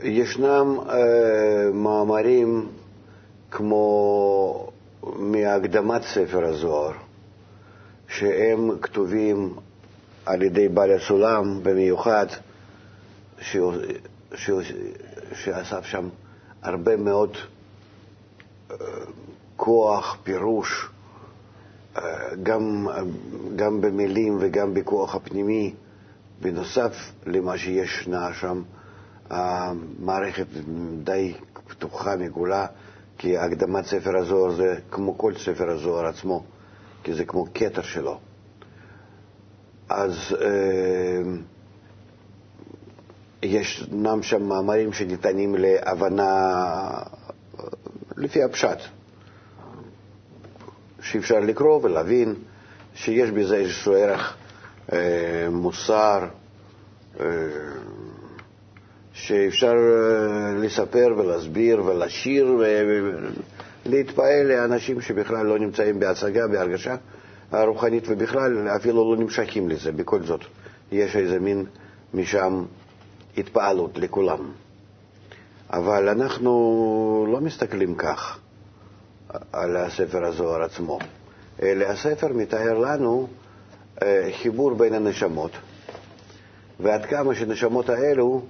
ישנם 0.02 0.76
אה, 0.88 1.70
מאמרים 1.72 2.68
כמו 3.50 4.70
מהקדמת 5.02 6.02
ספר 6.02 6.44
הזוהר, 6.44 6.92
שהם 8.08 8.70
כתובים 8.82 9.54
על 10.26 10.42
ידי 10.42 10.68
בעל 10.68 10.92
הסולם 10.92 11.60
במיוחד, 11.62 12.26
שאסף 15.34 15.84
שם 15.84 16.08
הרבה 16.62 16.96
מאוד 16.96 17.36
אה, 18.70 18.76
כוח, 19.56 20.16
פירוש 20.22 20.88
גם, 22.42 22.86
גם 23.56 23.80
במילים 23.80 24.38
וגם 24.40 24.74
בכוח 24.74 25.14
הפנימי, 25.14 25.74
בנוסף 26.40 26.92
למה 27.26 27.58
שישנה 27.58 28.34
שם, 28.34 28.62
המערכת 29.30 30.46
די 31.04 31.34
פתוחה 31.68 32.16
מגולה, 32.16 32.66
כי 33.18 33.38
הקדמת 33.38 33.84
ספר 33.84 34.16
הזוהר 34.16 34.50
זה 34.50 34.76
כמו 34.90 35.18
כל 35.18 35.34
ספר 35.34 35.70
הזוהר 35.70 36.06
עצמו, 36.06 36.44
כי 37.02 37.14
זה 37.14 37.24
כמו 37.24 37.46
כתר 37.54 37.82
שלו. 37.82 38.20
אז 39.88 40.36
אה, 40.40 41.22
ישנם 43.42 44.22
שם 44.22 44.42
מאמרים 44.42 44.92
שניתנים 44.92 45.54
להבנה 45.58 46.62
לפי 48.16 48.42
הפשט, 48.42 48.78
שאפשר 51.00 51.40
לקרוא 51.40 51.80
ולהבין 51.82 52.34
שיש 52.94 53.30
בזה 53.30 53.56
איזשהו 53.56 53.94
ערך 53.94 54.36
אה, 54.92 55.48
מוסר, 55.50 56.28
אה, 57.20 57.26
שאפשר 59.14 59.74
אה, 59.74 60.54
לספר 60.54 61.14
ולהסביר 61.16 61.84
ולשיר 61.84 62.56
ולהתפעל 63.86 64.46
לאנשים 64.46 65.00
שבכלל 65.00 65.46
לא 65.46 65.58
נמצאים 65.58 66.00
בהצגה, 66.00 66.46
בהרגשה 66.46 66.96
הרוחנית, 67.52 68.04
ובכלל 68.08 68.68
אפילו 68.76 69.14
לא 69.14 69.22
נמשכים 69.22 69.68
לזה. 69.68 69.92
בכל 69.92 70.22
זאת, 70.22 70.40
יש 70.92 71.16
איזה 71.16 71.40
מין 71.40 71.64
משם 72.14 72.64
התפעלות 73.36 73.98
לכולם. 73.98 74.50
אבל 75.70 76.08
אנחנו 76.08 77.26
לא 77.32 77.40
מסתכלים 77.40 77.94
כך 77.94 78.38
על 79.52 79.76
הספר 79.76 80.24
הזוהר 80.24 80.62
עצמו, 80.62 80.98
אלא 81.62 81.84
הספר 81.84 82.28
מתאר 82.32 82.78
לנו 82.78 83.28
אה, 84.02 84.28
חיבור 84.42 84.74
בין 84.74 84.94
הנשמות, 84.94 85.50
ועד 86.80 87.06
כמה 87.06 87.34
שנשמות 87.34 87.88
האלו 87.88 88.42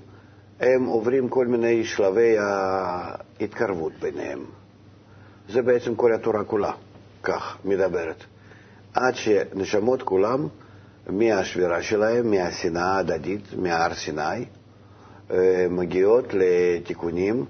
הם 0.60 0.84
עוברים 0.84 1.28
כל 1.28 1.46
מיני 1.46 1.84
שלבי 1.84 2.36
ההתקרבות 2.38 3.92
ביניהם. 4.00 4.44
זה 5.48 5.62
בעצם 5.62 5.94
כל 5.94 6.12
התורה 6.12 6.44
כולה, 6.44 6.72
כך 7.22 7.56
מדברת. 7.64 8.24
עד 8.94 9.14
שנשמות 9.14 10.02
כולם, 10.02 10.48
מהשבירה 11.06 11.82
שלהם, 11.82 12.30
מהשנאה 12.30 12.84
ההדדית, 12.84 13.54
מהר 13.56 13.94
סיני, 13.94 14.44
אה, 15.30 15.66
מגיעות 15.70 16.24
לתיקונים 16.32 17.44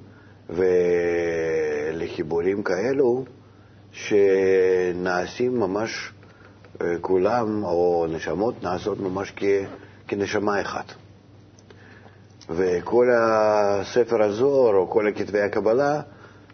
ולחיבורים 1.91 2.63
כאלו 2.63 3.25
שנעשים 3.93 5.61
ממש 5.61 6.13
אה, 6.81 6.95
כולם, 7.01 7.65
או 7.65 8.07
נשמות 8.11 8.63
נעשות 8.63 9.01
ממש 9.01 9.33
כ, 9.37 9.45
כנשמה 10.09 10.61
אחת. 10.61 11.04
וכל 12.51 13.09
הספר 13.13 14.23
הזוהר, 14.23 14.75
או 14.75 14.91
כל 14.91 15.07
כתבי 15.17 15.41
הקבלה, 15.41 16.01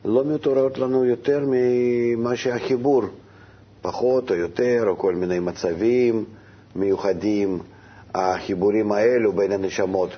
לא 0.04 0.24
מתעוררות 0.24 0.78
לנו 0.78 1.04
יותר 1.04 1.44
ממה 1.46 2.36
שהחיבור, 2.36 3.02
פחות 3.82 4.30
או 4.30 4.36
יותר, 4.36 4.84
או 4.86 4.98
כל 4.98 5.14
מיני 5.14 5.38
מצבים 5.38 6.24
מיוחדים. 6.76 7.58
החיבורים 8.14 8.92
האלו 8.92 9.32
בין 9.32 9.52
הנשמות 9.52 10.10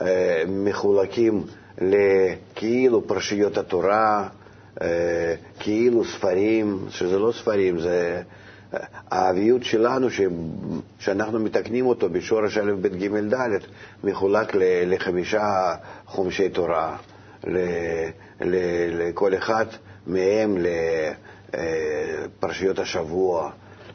אה, 0.00 0.42
מחולקים 0.48 1.42
לכאילו 1.80 3.06
פרשיות 3.06 3.58
התורה, 3.58 4.28
אה, 4.82 5.34
כאילו 5.60 6.04
ספרים, 6.04 6.78
שזה 6.90 7.18
לא 7.18 7.32
ספרים, 7.32 7.78
זה 7.78 8.22
האביות 9.10 9.64
שלנו, 9.64 10.10
ש... 10.10 10.20
שאנחנו 10.98 11.38
מתקנים 11.40 11.86
אותו 11.86 12.08
בשורש 12.08 12.58
א', 12.58 12.72
ב', 12.80 12.86
ג', 12.86 13.34
ד', 13.34 13.58
מחולק 14.04 14.54
ל... 14.54 14.60
לחמישה 14.94 15.74
חומשי 16.06 16.48
תורה, 16.48 16.96
ל... 17.44 17.58
ל... 18.40 18.54
לכל 19.08 19.34
אחד 19.34 19.66
מהם 20.06 20.56
לפרשיות 22.38 22.78
השבוע, 22.78 23.50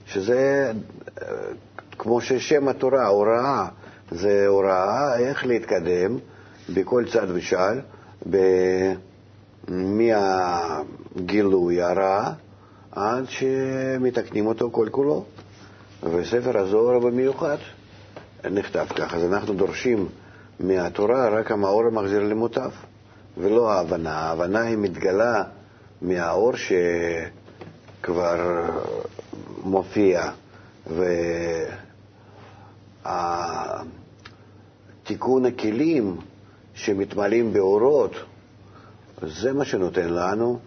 שזה 0.06 0.72
כמו 1.98 2.22
ששם 2.22 2.68
התורה, 2.68 3.08
הוראה, 3.08 3.66
זה 4.12 4.48
הוראה 4.48 5.18
איך 5.20 5.46
להתקדם 5.46 6.18
בכל 6.74 7.04
צד 7.12 7.28
ושעל, 7.34 7.82
מהגילוי 11.16 11.82
הרע 11.82 12.32
עד 12.96 13.26
שמתקנים 13.30 14.46
אותו 14.48 14.70
כל 14.72 14.88
כולו. 14.92 15.26
וספר 16.04 16.58
הזוהר 16.58 17.00
במיוחד 17.00 17.58
נכתב 18.52 18.86
כך. 18.96 19.14
אז 19.14 19.34
אנחנו 19.34 19.54
דורשים 19.54 20.08
מהתורה 20.60 21.30
רק 21.30 21.52
המאור 21.52 21.84
המחזיר 21.86 22.24
למוטב, 22.24 22.70
ולא 23.38 23.72
ההבנה. 23.72 24.12
ההבנה 24.12 24.62
היא 24.62 24.78
מתגלה 24.78 25.44
מהאור 26.02 26.52
שכבר 28.02 28.70
מופיע, 29.64 30.32
והתיקון 35.04 35.46
הכלים 35.46 36.18
שמתמלאים 36.74 37.54
באורות, 37.54 38.16
זה 39.22 39.54
מה 39.54 39.66
שנותן 39.66 40.10
לנו 40.10 40.60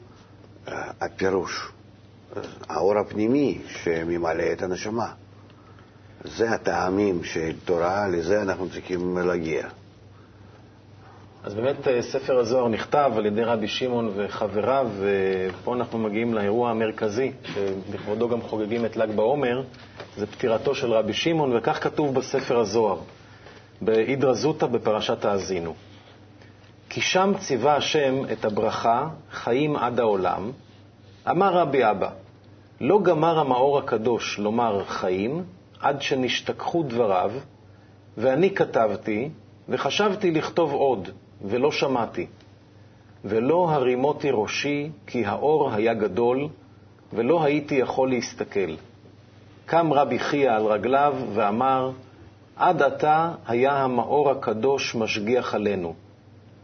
הפירוש. 1.00 1.75
האור 2.68 2.98
הפנימי 2.98 3.58
שממלא 3.66 4.52
את 4.52 4.62
הנשמה. 4.62 5.12
זה 6.24 6.50
הטעמים 6.50 7.24
של 7.24 7.52
תורה, 7.64 8.08
לזה 8.08 8.42
אנחנו 8.42 8.70
צריכים 8.70 9.18
להגיע. 9.18 9.68
אז 11.44 11.54
באמת 11.54 11.88
אה, 11.88 12.02
ספר 12.02 12.38
הזוהר 12.38 12.68
נכתב 12.68 13.12
על 13.16 13.26
ידי 13.26 13.42
רבי 13.42 13.68
שמעון 13.68 14.12
וחבריו, 14.16 14.90
ופה 14.98 15.74
אנחנו 15.74 15.98
מגיעים 15.98 16.34
לאירוע 16.34 16.70
המרכזי, 16.70 17.32
שבכבודו 17.44 18.28
גם 18.28 18.42
חוגגים 18.42 18.84
את 18.84 18.96
ל"ג 18.96 19.10
בעומר, 19.10 19.62
זה 20.16 20.26
פטירתו 20.26 20.74
של 20.74 20.92
רבי 20.92 21.12
שמעון, 21.12 21.56
וכך 21.56 21.82
כתוב 21.82 22.14
בספר 22.14 22.58
הזוהר, 22.58 22.98
באידרא 23.80 24.32
זוטא 24.32 24.66
בפרשת 24.66 25.24
האזינו. 25.24 25.74
כי 26.88 27.00
שם 27.00 27.32
ציווה 27.38 27.76
השם 27.76 28.14
את 28.32 28.44
הברכה, 28.44 29.08
חיים 29.32 29.76
עד 29.76 30.00
העולם, 30.00 30.50
אמר 31.30 31.52
רבי 31.54 31.90
אבא, 31.90 32.10
לא 32.80 33.02
גמר 33.02 33.38
המאור 33.38 33.78
הקדוש 33.78 34.38
לומר 34.38 34.84
חיים 34.84 35.44
עד 35.80 36.02
שנשתכחו 36.02 36.82
דבריו, 36.82 37.32
ואני 38.16 38.54
כתבתי, 38.54 39.28
וחשבתי 39.68 40.30
לכתוב 40.30 40.72
עוד, 40.72 41.08
ולא 41.42 41.72
שמעתי. 41.72 42.26
ולא 43.24 43.70
הרימותי 43.70 44.28
ראשי, 44.32 44.90
כי 45.06 45.24
האור 45.24 45.70
היה 45.72 45.94
גדול, 45.94 46.48
ולא 47.12 47.44
הייתי 47.44 47.74
יכול 47.74 48.10
להסתכל. 48.10 48.74
קם 49.66 49.92
רבי 49.92 50.18
חייא 50.18 50.52
על 50.52 50.66
רגליו 50.66 51.14
ואמר, 51.34 51.90
עד 52.56 52.82
עתה 52.82 53.32
היה 53.46 53.72
המאור 53.72 54.30
הקדוש 54.30 54.94
משגיח 54.94 55.54
עלינו. 55.54 55.94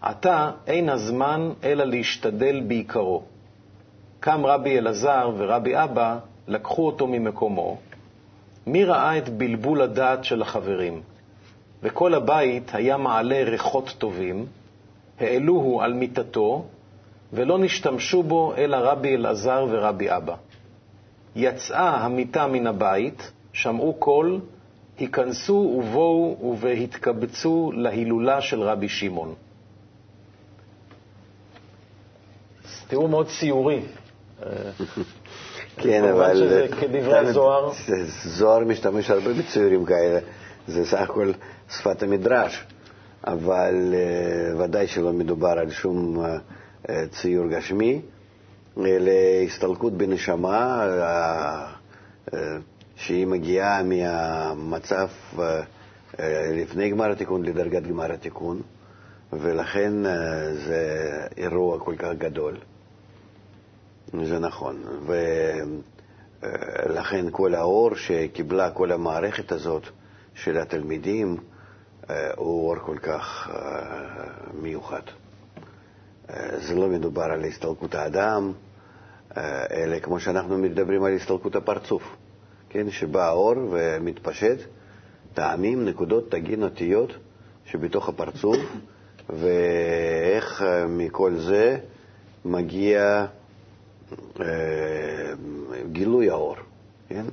עתה 0.03 0.51
אין 0.67 0.89
הזמן 0.89 1.51
אלא 1.65 1.85
להשתדל 1.85 2.61
בעיקרו. 2.61 3.23
קם 4.25 4.47
רבי 4.47 4.79
אלעזר 4.79 5.31
ורבי 5.37 5.85
אבא, 5.85 6.19
לקחו 6.49 6.87
אותו 6.87 7.07
ממקומו. 7.07 7.77
מי 8.67 8.85
ראה 8.85 9.19
את 9.19 9.29
בלבול 9.29 9.83
הדעת 9.83 10.25
של 10.25 10.43
החברים? 10.43 11.03
וכל 11.83 12.15
הבית 12.15 12.75
היה 12.75 12.97
מעלה 12.97 13.43
ריחות 13.45 13.95
טובים, 13.99 14.47
העלוהו 15.21 15.81
על 15.81 15.93
מיטתו, 15.93 16.65
ולא 17.33 17.59
נשתמשו 17.59 18.23
בו 18.23 18.55
אלא 18.57 18.77
רבי 18.77 19.15
אלעזר 19.17 19.67
ורבי 19.71 20.17
אבא. 20.17 20.35
יצאה 21.37 21.91
המיטה 21.91 22.47
מן 22.47 22.67
הבית, 22.67 23.33
שמעו 23.53 23.95
קול, 23.95 24.41
היכנסו 24.99 25.75
ובואו 25.79 26.37
ובהתקבצו 26.43 27.73
להילולה 27.75 28.41
של 28.41 28.63
רבי 28.63 28.89
שמעון. 28.89 29.35
תראו 32.89 33.09
מאוד 33.09 33.27
ציורי, 33.27 33.81
כן, 35.77 36.05
אבל... 36.05 36.35
שזה 36.35 36.67
כדברי 36.81 37.33
זוהר. 37.33 37.73
זוהר 38.25 38.65
משתמש 38.65 39.11
הרבה 39.11 39.33
בציורים 39.33 39.85
כאלה, 39.85 40.21
זה 40.67 40.87
סך 40.87 41.01
הכל 41.01 41.33
שפת 41.71 42.03
המדרש, 42.03 42.65
אבל 43.27 43.95
אה, 43.95 44.65
ודאי 44.65 44.87
שלא 44.87 45.13
מדובר 45.13 45.49
על 45.59 45.71
שום 45.71 46.25
אה, 46.25 46.37
אה, 46.89 47.07
ציור 47.11 47.47
גשמי, 47.47 48.01
אלא 48.79 49.13
הסתלקות 49.47 49.93
בנשמה 49.93 50.87
שהיא 52.97 53.27
מגיעה 53.27 53.83
מהמצב 53.83 55.09
לפני 56.55 56.91
גמר 56.91 57.11
התיקון 57.11 57.43
לדרגת 57.45 57.83
גמר 57.83 58.13
התיקון, 58.13 58.61
ולכן 59.33 59.93
זה 60.67 60.87
אירוע 61.37 61.79
כל 61.79 61.95
כך 61.99 62.09
גדול. 62.19 62.57
זה 64.21 64.39
נכון. 64.39 64.83
לכן 66.87 67.27
כל 67.31 67.55
האור 67.55 67.95
שקיבלה 67.95 68.71
כל 68.71 68.93
המערכת 68.93 69.53
הזאת 69.53 69.83
של 70.35 70.59
התלמידים 70.59 71.37
הוא 72.37 72.69
אור 72.69 72.77
כל 72.79 72.99
כך 72.99 73.51
מיוחד. 74.63 75.01
זה 76.37 76.75
לא 76.75 76.89
מדובר 76.89 77.23
על 77.23 77.45
הסתלקות 77.45 77.95
האדם, 77.95 78.53
אלא 79.73 79.99
כמו 79.99 80.21
שאנחנו 80.21 80.59
מדברים 80.59 81.05
על 81.05 81.13
הסתלקות 81.13 81.57
הפרצוף, 81.57 82.17
כן? 82.69 82.91
שבא 82.91 83.27
האור 83.29 83.55
ומתפשט, 83.71 84.59
טעמים, 85.35 85.85
נקודות, 85.85 86.31
תגין, 86.31 86.63
אותיות 86.63 87.13
שבתוך 87.65 88.09
הפרצוף, 88.09 88.57
ואיך 89.31 90.65
מכל 90.89 91.35
זה 91.37 91.79
מגיע 92.45 93.01
אה, 93.01 93.27
גילוי 95.93 96.31
האור, 96.31 96.57
כן? 97.09 97.25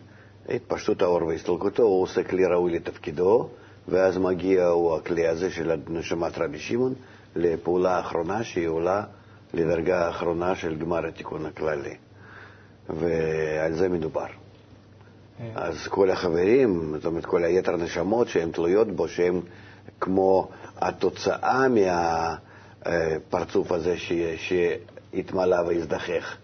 התפשטות 0.50 1.02
האור 1.02 1.24
והסתלקותו, 1.24 1.84
הוא 1.84 2.02
עושה 2.02 2.24
כלי 2.24 2.46
ראוי 2.46 2.72
לתפקידו, 2.72 3.50
ואז 3.88 4.18
מגיע 4.18 4.66
הוא 4.66 4.96
הכלי 4.96 5.28
הזה 5.28 5.52
של 5.52 5.76
נשמת 5.90 6.38
רבי 6.38 6.60
שמעון 6.60 6.94
לפעולה 7.36 7.98
האחרונה 7.98 8.44
שהיא 8.44 8.68
עולה 8.68 9.04
לדרגה 9.54 10.06
האחרונה 10.06 10.56
של 10.56 10.76
גמר 10.78 11.06
התיקון 11.06 11.46
הכללי. 11.46 11.96
ועל 12.90 13.74
זה 13.74 13.90
מדובר. 13.90 14.26
אה. 15.40 15.46
אז 15.56 15.88
כל 15.88 16.12
החברים, 16.12 16.94
זאת 16.96 17.06
אומרת 17.06 17.26
כל 17.26 17.44
היתר 17.44 17.74
הנשמות 17.74 18.28
שהן 18.28 18.52
תלויות 18.52 18.88
בו, 18.88 19.08
שהן 19.08 19.42
כמו 20.00 20.50
התוצאה 20.78 21.66
מהפרצוף 22.86 23.72
הזה 23.72 23.96
שהתמלא 24.38 25.62
והזדחך, 25.68 26.38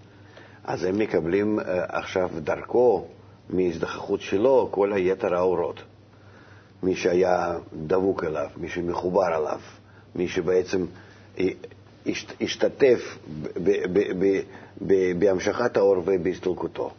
אז 0.68 0.84
הם 0.84 1.00
מקבלים 1.00 1.60
אה, 1.60 1.64
עכשיו 1.88 2.30
דרכו, 2.44 3.06
מהזדחכות 3.50 4.22
שלו, 4.22 4.68
כל 4.72 4.94
היתר 4.94 5.36
האורות. 5.36 5.84
מי 6.84 6.96
שהיה 6.96 7.54
דבוק 7.88 8.24
אליו, 8.24 8.50
מי 8.58 8.70
שמחובר 8.70 9.28
אליו, 9.38 9.60
מי 10.16 10.28
שבעצם 10.28 10.86
השתתף 12.42 13.18
בהמשכת 15.20 15.78
האור 15.78 15.98
ובהסתלקותו. 16.06 16.92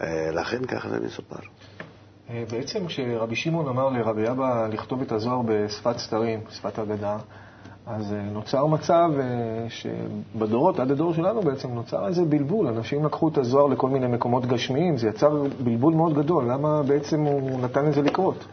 אה, 0.00 0.30
לכן 0.30 0.64
ככה 0.64 0.88
זה 0.88 1.00
מסופר. 1.00 1.36
אה, 2.30 2.44
בעצם 2.50 2.86
כשרבי 2.86 3.36
שמעון 3.36 3.68
אמר 3.68 3.88
לרבי 3.88 4.28
אבא 4.30 4.66
לכתוב 4.72 5.02
את 5.02 5.12
הזוהר 5.12 5.42
בשפת 5.46 5.98
סתרים, 5.98 6.40
שפת 6.50 6.78
אגדה, 6.78 7.18
אז 7.96 8.12
אה, 8.12 8.22
נוצר 8.22 8.66
מצב 8.66 9.10
שבדורות, 9.68 10.80
עד 10.80 10.90
הדור 10.90 11.14
שלנו 11.14 11.40
בעצם, 11.42 11.74
נוצר 11.74 12.08
איזה 12.08 12.24
בלבול. 12.24 12.66
אנשים 12.66 13.04
לקחו 13.04 13.28
את 13.28 13.38
הזוהר 13.38 13.66
לכל 13.66 13.88
מיני 13.88 14.06
מקומות 14.06 14.46
גשמיים, 14.46 14.96
זה 14.96 15.08
יצר 15.08 15.42
בלבול 15.64 15.94
מאוד 15.94 16.14
גדול. 16.14 16.44
למה 16.50 16.82
בעצם 16.82 17.20
הוא 17.20 17.60
נתן 17.60 17.86
לזה 17.86 18.02
לקרות? 18.02 18.44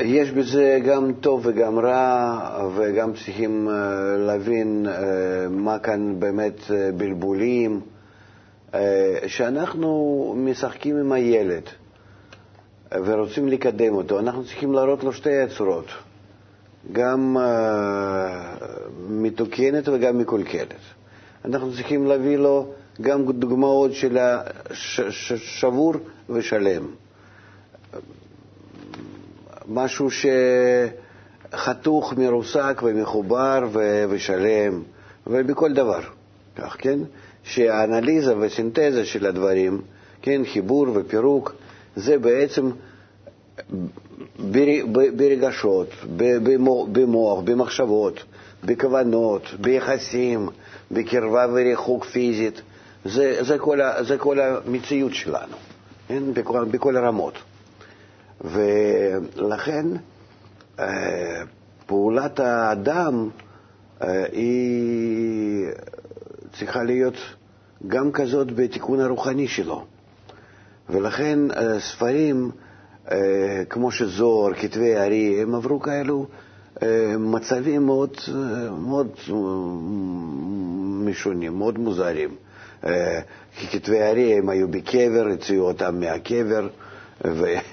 יש 0.00 0.30
בזה 0.30 0.78
גם 0.86 1.12
טוב 1.20 1.40
וגם 1.44 1.78
רע, 1.78 2.70
וגם 2.76 3.12
צריכים 3.12 3.68
אה, 3.68 3.74
להבין 4.16 4.86
אה, 4.88 5.48
מה 5.50 5.78
כאן 5.78 6.20
באמת 6.20 6.60
אה, 6.70 6.90
בלבולים. 6.96 7.80
שאנחנו 9.26 10.34
משחקים 10.38 10.96
עם 10.96 11.12
הילד 11.12 11.62
ורוצים 12.92 13.48
לקדם 13.48 13.94
אותו, 13.94 14.18
אנחנו 14.18 14.44
צריכים 14.44 14.72
להראות 14.72 15.04
לו 15.04 15.12
שתי 15.12 15.40
הצורות, 15.40 15.86
גם 16.92 17.36
מתוקנת 19.08 19.88
וגם 19.88 20.18
מקולקלת. 20.18 20.74
אנחנו 21.44 21.72
צריכים 21.72 22.06
להביא 22.06 22.36
לו 22.36 22.72
גם 23.00 23.32
דוגמאות 23.32 23.90
של 23.92 24.18
שבור 25.36 25.94
ושלם. 26.30 26.86
משהו 29.68 30.08
שחתוך, 31.52 32.12
מרוסק 32.16 32.80
ומחובר 32.84 33.68
ושלם, 34.10 34.82
ובכל 35.26 35.72
דבר, 35.72 36.00
כך, 36.56 36.76
כן? 36.78 36.98
שהאנליזה 37.44 38.36
וסינתזה 38.38 39.04
של 39.04 39.26
הדברים, 39.26 39.80
כן, 40.22 40.42
חיבור 40.52 40.86
ופירוק, 40.94 41.54
זה 41.96 42.18
בעצם 42.18 42.70
ברגשות, 45.16 45.88
במוח, 46.92 47.40
במחשבות, 47.44 48.24
בכוונות, 48.64 49.42
ביחסים, 49.60 50.48
בקרבה 50.90 51.46
וריחוק 51.52 52.04
פיזית. 52.04 52.60
זה, 53.04 53.38
זה, 53.40 53.58
כל, 53.58 53.78
זה 54.00 54.18
כל 54.18 54.40
המציאות 54.40 55.14
שלנו, 55.14 55.56
כן? 56.08 56.34
בכל, 56.34 56.64
בכל 56.64 56.96
הרמות. 56.96 57.34
ולכן 58.40 59.86
אה, 60.78 61.42
פעולת 61.86 62.40
האדם 62.40 63.28
אה, 64.02 64.24
היא 64.32 65.66
צריכה 66.52 66.82
להיות 66.82 67.14
גם 67.86 68.12
כזאת 68.12 68.52
בתיקון 68.52 69.00
הרוחני 69.00 69.48
שלו. 69.48 69.84
ולכן 70.90 71.50
אה, 71.50 71.80
ספרים 71.80 72.50
כמו 73.68 73.90
שזוהר, 73.90 74.54
כתבי 74.54 74.96
הארי, 74.96 75.42
הם 75.42 75.54
עברו 75.54 75.80
כאלו 75.80 76.26
מצבים 77.18 77.86
מאוד, 77.86 78.16
מאוד 78.78 79.08
משונים, 81.04 81.58
מאוד 81.58 81.78
מוזרים. 81.78 82.30
כי 83.56 83.66
כתבי 83.70 84.00
הארי 84.02 84.38
הם 84.38 84.48
היו 84.48 84.68
בקבר, 84.68 85.28
הציעו 85.32 85.66
אותם 85.66 86.00
מהקבר. 86.00 86.68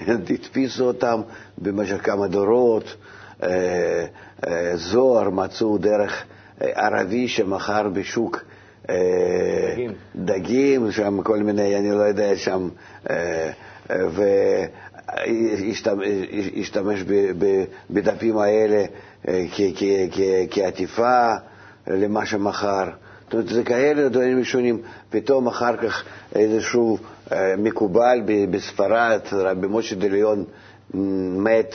והדפיסו 0.06 0.84
אותם 0.84 1.20
במשך 1.58 2.06
כמה 2.06 2.28
דורות. 2.28 2.94
אה, 3.42 4.06
אה, 4.46 4.76
זוהר 4.76 5.30
מצאו 5.30 5.78
דרך 5.78 6.24
אה, 6.62 6.86
ערבי 6.86 7.28
שמכר 7.28 7.88
בשוק 7.88 8.44
דגים. 9.72 9.92
דגים, 10.16 10.92
שם 10.92 11.22
כל 11.22 11.38
מיני, 11.38 11.76
אני 11.76 11.90
לא 11.90 12.02
יודע, 12.02 12.36
שם, 12.36 12.68
והשתמש 15.08 17.00
בדפים 17.90 18.38
האלה 18.38 18.84
כעטיפה 20.50 21.34
למה 21.86 22.26
שמכר. 22.26 22.84
זאת 23.24 23.32
אומרת, 23.32 23.48
זה 23.48 23.64
כאלה 23.64 24.08
דברים 24.08 24.38
ראשונים. 24.38 24.82
פתאום 25.10 25.46
אחר 25.46 25.76
כך 25.76 26.04
איזשהו 26.34 26.98
אה, 27.32 27.54
מקובל 27.58 28.20
בספרד, 28.50 29.20
רבי 29.32 29.66
משה 29.70 29.96
דליון 29.96 30.44
מת 31.44 31.74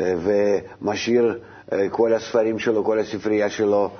אה, 0.00 0.14
ומשאיר 0.22 1.38
אה, 1.72 1.88
כל 1.90 2.14
הספרים 2.14 2.58
שלו, 2.58 2.84
כל 2.84 2.98
הספרייה 2.98 3.50
שלו 3.50 3.90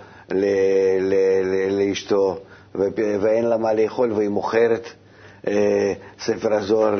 לאשתו, 1.70 2.38
ואין 2.74 3.44
לה 3.44 3.56
מה 3.56 3.74
לאכול, 3.74 4.12
והיא 4.12 4.28
מוכרת 4.28 4.86
ספר 6.18 6.54
הזוהר 6.54 6.94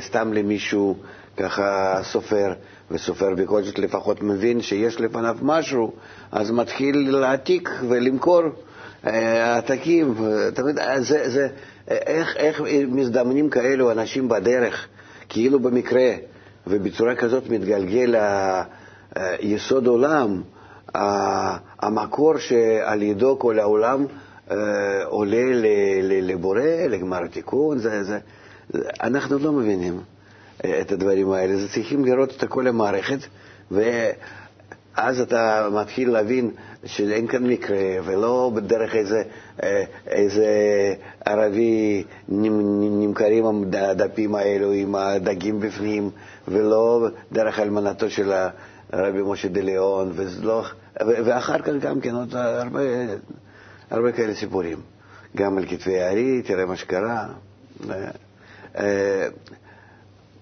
סתם 0.00 0.32
למישהו, 0.32 0.96
ככה 1.36 1.98
סופר, 2.02 2.52
וסופר 2.90 3.34
בכל 3.34 3.62
זאת 3.62 3.78
לפחות 3.78 4.22
מבין 4.22 4.62
שיש 4.62 5.00
לפניו 5.00 5.36
משהו, 5.42 5.92
אז 6.32 6.50
מתחיל 6.50 7.10
להעתיק 7.10 7.70
ולמכור 7.88 8.42
העתקים. 9.02 10.14
תמיד 10.54 10.78
זה, 10.98 11.30
זה, 11.30 11.48
איך, 11.88 12.36
איך 12.36 12.60
מזדמנים 12.88 13.50
כאלו 13.50 13.92
אנשים 13.92 14.28
בדרך, 14.28 14.88
כאילו 15.28 15.60
במקרה, 15.60 16.10
ובצורה 16.66 17.14
כזאת 17.14 17.48
מתגלגל 17.50 18.14
יסוד 19.40 19.86
עולם, 19.86 20.42
המקור 21.80 22.38
שעל 22.38 23.02
ידו 23.02 23.38
כל 23.38 23.58
העולם 23.58 24.02
אה, 24.02 24.25
עולה 25.04 25.44
לבורא, 26.02 26.60
לגמר 26.88 27.22
התיקון, 27.22 27.78
זה, 27.78 28.04
זה, 28.04 28.18
אנחנו 29.02 29.38
לא 29.38 29.52
מבינים 29.52 30.00
אה, 30.64 30.80
את 30.80 30.92
הדברים 30.92 31.32
האלה, 31.32 31.56
זה 31.56 31.68
צריכים 31.68 32.04
לראות 32.04 32.30
את 32.30 32.48
כל 32.48 32.66
המערכת, 32.66 33.18
ואז 33.70 35.20
אתה 35.20 35.68
מתחיל 35.72 36.10
להבין 36.10 36.50
שאין 36.84 37.26
כאן 37.26 37.46
מקרה, 37.46 37.78
ולא 38.04 38.50
בדרך 38.54 38.94
איזה, 38.94 39.22
אה, 39.62 39.84
איזה 40.06 40.46
ערבי 41.24 42.04
נמכרים 42.28 43.44
הדפים 43.72 44.34
האלו 44.34 44.72
עם 44.72 44.94
הדגים 44.94 45.60
בפנים, 45.60 46.10
ולא 46.48 47.08
דרך 47.32 47.58
אלמנתו 47.58 48.10
של 48.10 48.32
הרבי 48.92 49.22
משה 49.22 49.48
דליאון, 49.48 50.12
ולא, 50.14 50.64
ואחר 51.00 51.58
כך 51.58 51.72
גם 51.80 52.00
כן 52.00 52.14
עוד 52.14 52.34
הרבה, 52.36 52.80
הרבה 53.90 54.12
כאלה 54.12 54.34
סיפורים. 54.34 54.80
גם 55.36 55.58
על 55.58 55.66
כתבי 55.66 56.00
הארי, 56.00 56.42
תראה 56.42 56.66
מה 56.66 56.76
שקרה. 56.76 57.28
אה, 58.78 59.28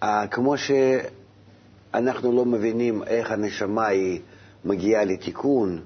אה, 0.02 0.26
כמו 0.26 0.54
שאנחנו 0.59 2.33
לא 2.33 2.44
מבינים 2.44 3.02
איך 3.02 3.30
הנשמה 3.30 3.87
היא 3.87 4.20
מגיעה 4.64 5.04
לתיקון, 5.04 5.80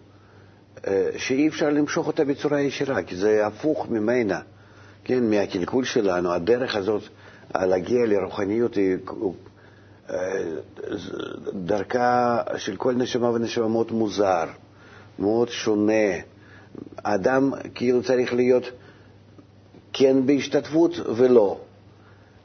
אה, 0.87 1.11
שאי 1.17 1.49
אפשר 1.49 1.71
למשוך 1.71 2.07
אותה 2.07 2.25
בצורה 2.25 2.61
ישירה, 2.61 3.03
כי 3.03 3.17
זה 3.17 3.47
הפוך 3.47 3.87
ממנה. 3.91 4.41
כן, 5.05 5.31
מהקלקול 5.31 5.85
שלנו, 5.85 6.33
הדרך 6.33 6.77
הזאת 6.77 7.03
להגיע 7.55 8.07
לרוחניות 8.07 8.75
היא 8.75 8.97
אה, 10.11 10.17
דרכה 11.53 12.41
של 12.57 12.77
כל 12.77 12.95
נשמה 12.95 13.31
ונשמה 13.31 13.69
מאוד 13.69 13.93
מוזר, 13.93 14.45
מאוד 15.19 15.49
שונה. 15.49 16.15
האדם 17.05 17.53
כאילו 17.75 18.03
צריך 18.03 18.33
להיות 18.33 18.65
כן 19.93 20.27
בהשתתפות 20.27 20.93
ולא. 21.17 21.61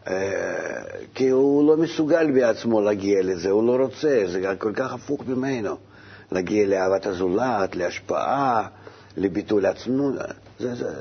אה, 0.08 0.84
כי 1.16 1.30
הוא 1.30 1.68
לא 1.68 1.78
מסוגל 1.78 2.32
בעצמו 2.32 2.82
להגיע 2.82 3.22
לזה, 3.24 3.50
הוא 3.50 3.68
לא 3.68 3.84
רוצה, 3.84 4.24
זה 4.28 4.56
כל 4.58 4.74
כך 4.76 4.94
הפוך 4.94 5.28
ממנו. 5.28 5.76
להגיע 6.32 6.68
לאהבת 6.68 7.06
הזולת, 7.06 7.76
להשפעה, 7.76 8.68
לביטול 9.18 9.66
עצמות. 9.66 10.14
זה, 10.60 10.76
זה. 10.76 10.94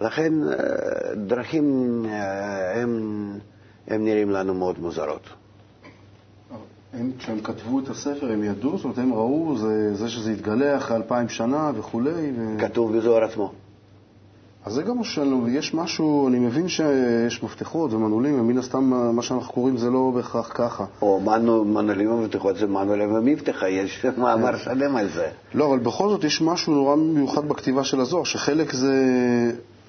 לכן 0.00 0.32
אה, 0.48 0.54
דרכים 1.14 2.02
אה, 2.08 2.80
הם, 2.80 3.38
הם 3.88 4.04
נראים 4.04 4.30
לנו 4.30 4.54
מאוד 4.54 4.78
מוזרות. 4.78 5.28
הם, 7.00 7.10
כשהם 7.18 7.40
כתבו 7.40 7.78
את 7.78 7.88
הספר, 7.88 8.32
הם 8.32 8.44
ידעו? 8.44 8.76
זאת 8.76 8.84
אומרת, 8.84 8.98
הם 8.98 9.14
ראו 9.14 9.56
זה, 9.58 9.94
זה 9.94 10.08
שזה 10.08 10.32
יתגלה 10.32 10.76
אחרי 10.76 10.96
אלפיים 10.96 11.28
שנה 11.28 11.70
וכולי? 11.74 12.32
ו... 12.36 12.56
כתוב 12.58 12.96
בזוהר 12.96 13.24
עצמו. 13.24 13.52
אז 14.64 14.72
זה 14.72 14.82
גם 14.82 14.96
מה 14.96 15.04
שלנו, 15.04 15.48
יש 15.48 15.74
משהו, 15.74 16.28
אני 16.28 16.38
מבין 16.38 16.68
שיש 16.68 17.42
מפתחות 17.42 17.92
ומנעולים, 17.92 18.40
ומן 18.40 18.58
הסתם 18.58 18.84
מה 19.14 19.22
שאנחנו 19.22 19.52
קוראים 19.52 19.76
זה 19.76 19.90
לא 19.90 20.12
בהכרח 20.14 20.50
ככה. 20.54 20.84
או 21.02 21.20
מנעולים 21.64 22.12
ומפתחות 22.12 22.56
זה 22.56 22.66
מנעולים 22.66 23.14
ומבטחה, 23.14 23.68
יש 23.68 24.06
מאמר 24.18 24.56
שלם 24.56 24.96
על 24.96 25.08
זה. 25.08 25.26
לא, 25.54 25.66
אבל 25.66 25.78
בכל 25.78 26.08
זאת 26.08 26.24
יש 26.24 26.42
משהו 26.42 26.74
נורא 26.74 26.96
מיוחד 26.96 27.48
בכתיבה 27.48 27.84
של 27.84 28.00
הזוהר, 28.00 28.24
שחלק 28.24 28.72
זה, 28.72 28.94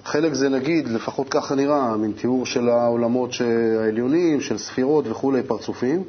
חלק 0.04 0.34
זה 0.34 0.50
נגיד, 0.50 0.88
לפחות 0.88 1.30
ככה 1.30 1.56
נראה, 1.56 1.98
מין 1.98 2.12
תיאור 2.12 2.46
של 2.46 2.70
העולמות 2.70 3.32
העליונים, 3.80 4.42
של 4.42 4.58
ספירות 4.58 5.06
וכולי, 5.08 5.44
פרצופים. 5.44 6.04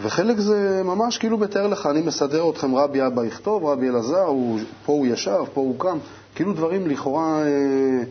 וחלק 0.00 0.38
זה 0.38 0.82
ממש 0.84 1.18
כאילו 1.18 1.38
מתאר 1.38 1.66
לך, 1.66 1.86
אני 1.86 2.00
מסדר 2.00 2.50
אתכם, 2.50 2.74
רבי 2.74 3.06
אבא 3.06 3.24
יכתוב, 3.24 3.64
רבי 3.64 3.88
אלעזר, 3.88 4.24
הוא, 4.24 4.58
פה 4.86 4.92
הוא 4.92 5.06
ישב, 5.06 5.44
פה 5.54 5.60
הוא 5.60 5.78
קם, 5.78 5.98
כאילו 6.34 6.52
דברים 6.52 6.86
לכאורה, 6.86 7.42
אה, 7.42 8.04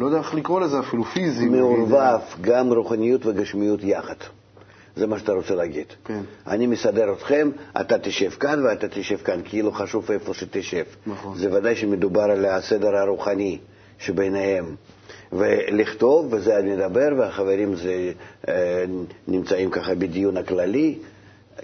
לא 0.00 0.06
יודע 0.06 0.18
איך 0.18 0.34
לקרוא 0.34 0.60
לזה 0.60 0.80
אפילו, 0.80 1.04
פיזיים. 1.04 1.52
מעורבב, 1.52 2.20
גם 2.40 2.72
רוחניות 2.72 3.26
וגשמיות 3.26 3.80
יחד. 3.82 4.14
זה 4.96 5.06
מה 5.06 5.18
שאתה 5.18 5.32
רוצה 5.32 5.54
להגיד. 5.54 5.86
כן. 6.04 6.20
אני 6.46 6.66
מסדר 6.66 7.12
אתכם, 7.12 7.50
אתה 7.80 7.98
תשב 7.98 8.30
כאן 8.30 8.64
ואתה 8.64 8.88
תשב 8.88 9.16
כאן, 9.16 9.40
כאילו 9.44 9.72
חשוב 9.72 10.10
איפה 10.10 10.34
שתשב. 10.34 10.84
נכון. 11.06 11.38
זה 11.38 11.54
ודאי 11.54 11.76
שמדובר 11.76 12.22
על 12.22 12.44
הסדר 12.44 12.96
הרוחני 12.96 13.58
שביניהם. 13.98 14.74
ולכתוב, 15.32 16.28
וזה 16.30 16.58
אני 16.58 16.76
מדבר, 16.76 17.08
והחברים 17.18 17.76
זה, 17.76 18.12
אה, 18.48 18.84
נמצאים 19.28 19.70
ככה 19.70 19.94
בדיון 19.94 20.36
הכללי, 20.36 20.98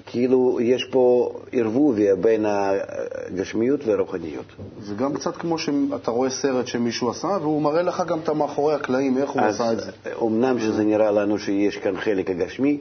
כאילו 0.07 0.59
יש 0.61 0.85
פה 0.91 1.35
ערבוביה 1.53 2.17
בין 2.17 2.45
הגשמיות 2.49 3.87
והרוחניות. 3.87 4.45
זה 4.81 4.95
גם 4.95 5.15
קצת 5.15 5.37
כמו 5.37 5.59
שאתה 5.59 6.11
רואה 6.11 6.31
סרט 6.31 6.67
שמישהו 6.67 7.11
עשה, 7.11 7.29
והוא 7.41 7.63
מראה 7.63 7.83
לך 7.83 8.03
גם 8.07 8.19
את 8.19 8.29
המאחורי 8.29 8.75
הקלעים, 8.75 9.19
איך 9.19 9.31
הוא 9.31 9.43
עשה 9.43 9.73
את 9.73 9.81
זה. 9.81 9.91
אמנם 10.23 10.59
שזה 10.59 10.85
נראה 10.85 11.11
לנו 11.11 11.39
שיש 11.39 11.77
כאן 11.77 11.97
חלק 12.01 12.31
הגשמי, 12.31 12.81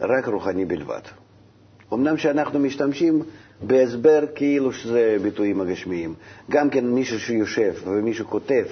רק 0.00 0.28
רוחני 0.28 0.64
בלבד. 0.64 1.00
אמנם 1.92 2.16
שאנחנו 2.16 2.58
משתמשים 2.58 3.22
בהסבר 3.62 4.24
כאילו 4.34 4.72
שזה 4.72 5.16
ביטויים 5.22 5.60
הגשמיים. 5.60 6.14
גם 6.50 6.70
כן 6.70 6.86
מישהו 6.86 7.20
שיושב 7.20 7.74
ומישהו 7.86 8.26
כותב, 8.26 8.64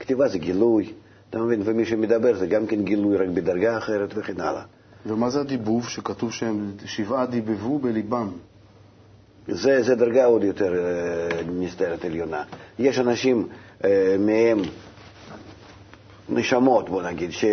כתיבה 0.00 0.28
זה 0.28 0.38
גילוי, 0.38 0.92
אתה 1.30 1.38
מבין? 1.38 1.62
ומי 1.64 1.84
שמדבר 1.84 2.34
זה 2.34 2.46
גם 2.46 2.66
כן 2.66 2.82
גילוי 2.82 3.16
רק 3.16 3.28
בדרגה 3.28 3.78
אחרת 3.78 4.10
וכן 4.16 4.40
הלאה. 4.40 4.62
ומה 5.06 5.30
זה 5.30 5.40
הדיבוב 5.40 5.88
שכתוב 5.88 6.32
שהם 6.32 6.72
שבעה 6.84 7.26
דיבבו 7.26 7.78
בליבם? 7.78 8.28
זה, 9.48 9.82
זה 9.82 9.94
דרגה 9.94 10.24
עוד 10.24 10.44
יותר 10.44 10.74
אה, 10.74 11.42
נסתרת 11.52 12.04
עליונה. 12.04 12.42
יש 12.78 12.98
אנשים 12.98 13.48
אה, 13.84 14.16
מהם, 14.18 14.58
נשמות, 16.28 16.90
בוא 16.90 17.02
נגיד, 17.02 17.30
ש, 17.30 17.44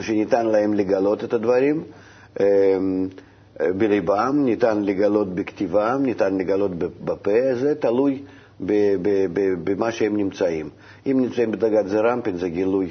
שניתן 0.00 0.46
להם 0.46 0.74
לגלות 0.74 1.24
את 1.24 1.32
הדברים 1.32 1.84
אה, 2.40 2.46
בליבם, 3.60 4.44
ניתן 4.44 4.82
לגלות 4.82 5.34
בכתיבם, 5.34 6.00
ניתן 6.02 6.38
לגלות 6.38 6.70
בפה, 6.78 7.54
זה 7.54 7.74
תלוי 7.74 8.22
במה 9.64 9.92
שהם 9.92 10.16
נמצאים. 10.16 10.70
אם 11.06 11.20
נמצאים 11.20 11.50
בדרגת 11.52 11.86
זרמפין 11.86 12.36
זה 12.36 12.48
גילוי 12.48 12.88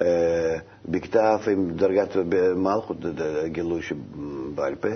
אה, 0.00 0.56
בכתב, 0.88 1.38
עם 1.52 1.70
דרגת 1.70 2.16
מלכות, 2.56 2.96
גילוי 3.46 3.82
שבעל 3.82 4.74
פה. 4.74 4.88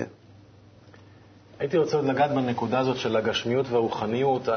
הייתי 1.60 1.78
רוצה 1.78 1.96
עוד 1.96 2.06
לגעת 2.06 2.30
בנקודה 2.30 2.78
הזאת 2.78 2.96
של 2.96 3.16
הגשמיות 3.16 3.66
והרוחניות. 3.70 4.48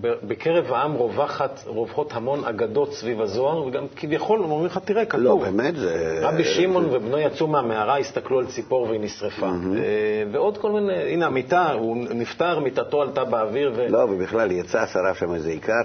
בקרב 0.00 0.72
העם 0.72 0.92
רווחת, 0.92 1.62
רווחות 1.66 2.12
המון 2.14 2.44
אגדות 2.44 2.92
סביב 2.92 3.20
הזוהר, 3.20 3.66
וגם 3.66 3.86
כביכול 3.96 4.40
אומרים 4.40 4.66
לך, 4.66 4.78
תראה, 4.84 5.04
כתוב. 5.04 5.22
לא, 5.22 5.36
באמת 5.36 5.76
זה... 5.76 6.18
רבי 6.22 6.44
שמעון 6.44 6.84
ובנו 6.84 7.18
יצאו 7.18 7.46
מהמערה, 7.46 7.98
הסתכלו 7.98 8.38
על 8.38 8.46
ציפור 8.46 8.82
והיא 8.82 9.00
נשרפה. 9.00 9.48
Mm-hmm. 9.48 10.32
ועוד 10.32 10.58
כל 10.58 10.72
מיני, 10.72 11.12
הנה 11.12 11.26
המיטה, 11.26 11.72
הוא 11.72 11.96
נפטר, 11.96 12.58
מיטתו 12.58 13.02
עלתה 13.02 13.24
באוויר. 13.24 13.72
ו... 13.76 13.88
לא, 13.88 13.98
ובכלל 13.98 14.50
יצא, 14.50 14.86
שרף 14.86 15.18
שם 15.18 15.34
איזה 15.34 15.50
עיקר. 15.50 15.82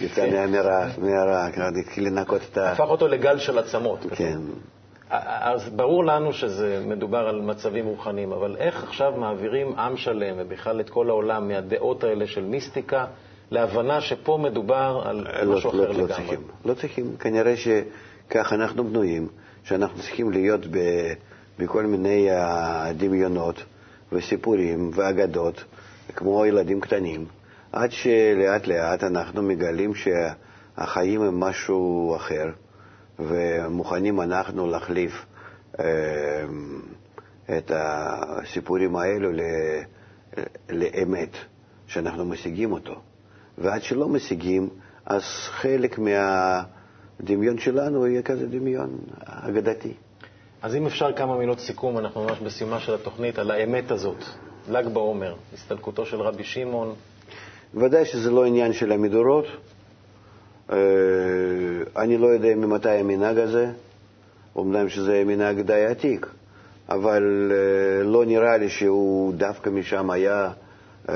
יצא 0.00 0.30
כן. 0.30 0.50
מהמערה, 0.50 1.48
התחיל 1.80 2.06
לנקות 2.06 2.40
את 2.52 2.58
ה... 2.58 2.72
הפך 2.72 2.88
אותו 2.88 3.08
לגל 3.08 3.38
של 3.38 3.58
עצמות. 3.58 4.06
כן. 4.10 4.38
אז 5.10 5.68
ברור 5.68 6.04
לנו 6.04 6.32
שזה 6.32 6.82
מדובר 6.86 7.28
על 7.28 7.40
מצבים 7.40 7.86
רוחניים, 7.86 8.32
אבל 8.32 8.56
איך 8.56 8.84
עכשיו 8.84 9.12
מעבירים 9.16 9.78
עם 9.78 9.96
שלם 9.96 10.36
ובכלל 10.38 10.80
את 10.80 10.90
כל 10.90 11.08
העולם 11.10 11.48
מהדעות 11.48 12.04
האלה 12.04 12.26
של 12.26 12.44
מיסטיקה 12.44 13.06
להבנה 13.50 14.00
שפה 14.00 14.38
מדובר 14.42 15.02
על 15.04 15.26
לא, 15.42 15.56
משהו 15.56 15.72
לא, 15.72 15.84
אחר 15.84 15.92
לא 15.92 15.98
לגמרי? 15.98 16.08
צריכים, 16.14 16.40
לא 16.64 16.74
צריכים. 16.74 17.16
כנראה 17.16 17.54
שכך 17.56 18.52
אנחנו 18.52 18.84
בנויים, 18.84 19.28
שאנחנו 19.64 20.00
צריכים 20.00 20.30
להיות 20.30 20.66
ב, 20.70 20.78
בכל 21.58 21.82
מיני 21.82 22.28
דמיונות 22.96 23.62
וסיפורים 24.12 24.90
ואגדות, 24.94 25.64
כמו 26.16 26.46
ילדים 26.46 26.80
קטנים, 26.80 27.24
עד 27.72 27.92
שלאט 27.92 28.66
לאט 28.66 29.04
אנחנו 29.04 29.42
מגלים 29.42 29.92
שהחיים 29.94 31.22
הם 31.22 31.40
משהו 31.40 32.14
אחר. 32.16 32.46
ומוכנים 33.18 34.20
אנחנו 34.20 34.66
להחליף 34.66 35.26
אה, 35.80 35.84
את 37.58 37.70
הסיפורים 37.74 38.96
האלו 38.96 39.30
לאמת, 40.70 41.36
שאנחנו 41.86 42.24
משיגים 42.24 42.72
אותו. 42.72 43.00
ועד 43.58 43.82
שלא 43.82 44.08
משיגים, 44.08 44.68
אז 45.06 45.22
חלק 45.48 45.98
מהדמיון 45.98 47.58
שלנו 47.58 48.06
יהיה 48.06 48.22
כזה 48.22 48.46
דמיון 48.46 48.98
אגדתי. 49.24 49.94
אז 50.62 50.74
אם 50.74 50.86
אפשר 50.86 51.12
כמה 51.12 51.38
מילות 51.38 51.60
סיכום, 51.60 51.98
אנחנו 51.98 52.24
ממש 52.24 52.38
בסיומה 52.40 52.80
של 52.80 52.94
התוכנית, 52.94 53.38
על 53.38 53.50
האמת 53.50 53.90
הזאת, 53.90 54.24
ל"ג 54.68 54.86
בעומר, 54.88 55.34
הסתלקותו 55.54 56.06
של 56.06 56.20
רבי 56.20 56.44
שמעון. 56.44 56.94
ודאי 57.74 58.04
שזה 58.04 58.30
לא 58.30 58.44
עניין 58.44 58.72
של 58.72 58.92
המדורות, 58.92 59.46
אני 61.96 62.18
לא 62.18 62.26
יודע 62.26 62.54
ממתי 62.54 62.88
המנהג 62.88 63.38
הזה, 63.38 63.70
אומנם 64.56 64.88
שזה 64.88 65.22
מנהג 65.26 65.60
די 65.60 65.84
עתיק, 65.84 66.26
אבל 66.88 67.52
אה, 67.54 68.04
לא 68.04 68.24
נראה 68.24 68.56
לי 68.56 68.68
שהוא 68.68 69.34
דווקא 69.34 69.70
משם 69.70 70.10
היה 70.10 70.50
אה, 71.08 71.14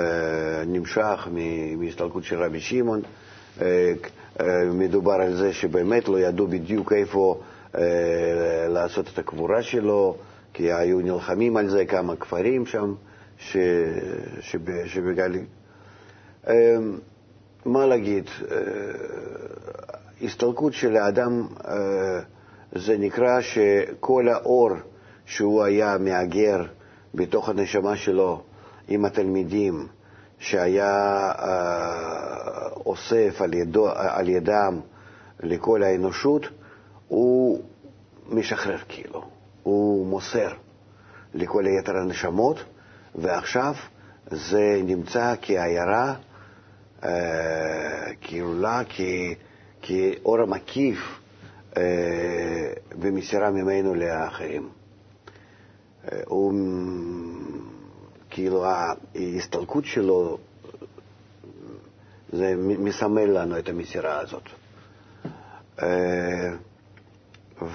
נמשך 0.67 1.29
מהסתלקות 1.79 2.25
של 2.25 2.43
רבי 2.43 2.61
שמעון. 2.61 3.01
מדובר 4.75 5.13
על 5.13 5.37
זה 5.37 5.53
שבאמת 5.53 6.09
לא 6.09 6.21
ידעו 6.21 6.47
בדיוק 6.47 6.93
איפה 6.93 7.41
לעשות 8.69 9.09
את 9.15 9.19
הקבורה 9.19 9.63
שלו, 9.63 10.17
כי 10.55 10.73
היו 10.73 11.01
נלחמים 11.01 11.57
על 11.57 11.69
זה 11.69 11.85
כמה 11.85 12.17
כפרים 12.17 12.67
שם 12.67 12.95
שבגליל. 14.87 15.45
מה 17.65 17.87
להגיד, 17.87 18.25
אה, 18.51 18.57
הסתלקות 20.23 20.73
של 20.73 20.97
האדם 20.97 21.47
אה, 21.69 22.21
זה 22.73 22.99
נקרא 22.99 23.41
שכל 23.41 24.29
האור 24.29 24.71
שהוא 25.27 25.63
היה 25.63 25.99
מהגר 25.99 26.63
בתוך 27.15 27.49
הנשמה 27.49 27.97
שלו 27.97 28.43
עם 28.89 29.05
התלמידים, 29.05 29.87
שהיה 30.39 31.33
אה, 31.39 32.69
אוסף 32.87 33.41
על, 33.41 33.55
ידו, 33.55 33.89
על 33.95 34.29
ידם 34.29 34.81
לכל 35.41 35.83
האנושות, 35.83 36.47
הוא 37.09 37.63
משחרר 38.29 38.79
כאילו, 38.89 39.23
הוא 39.63 40.07
מוסר 40.07 40.53
לכל 41.35 41.67
היתר 41.67 41.97
הנשמות, 41.97 42.57
ועכשיו 43.15 43.75
זה 44.31 44.81
נמצא 44.85 45.35
כעיירה 45.43 46.15
אה, 47.05 48.13
כעולה, 48.21 48.83
כאור 49.83 50.41
המקיף 50.41 50.99
אה, 51.77 52.73
במסירה 52.99 53.51
ממנו 53.51 53.95
לאחרים. 53.95 54.69
אה, 56.13 56.21
הוא, 56.27 56.55
כאילו 58.31 58.65
ההסתלקות 58.65 59.85
שלו, 59.85 60.39
זה 62.33 62.55
מסמל 62.57 63.25
לנו 63.25 63.59
את 63.59 63.69
המסירה 63.69 64.21
הזאת. 64.21 64.43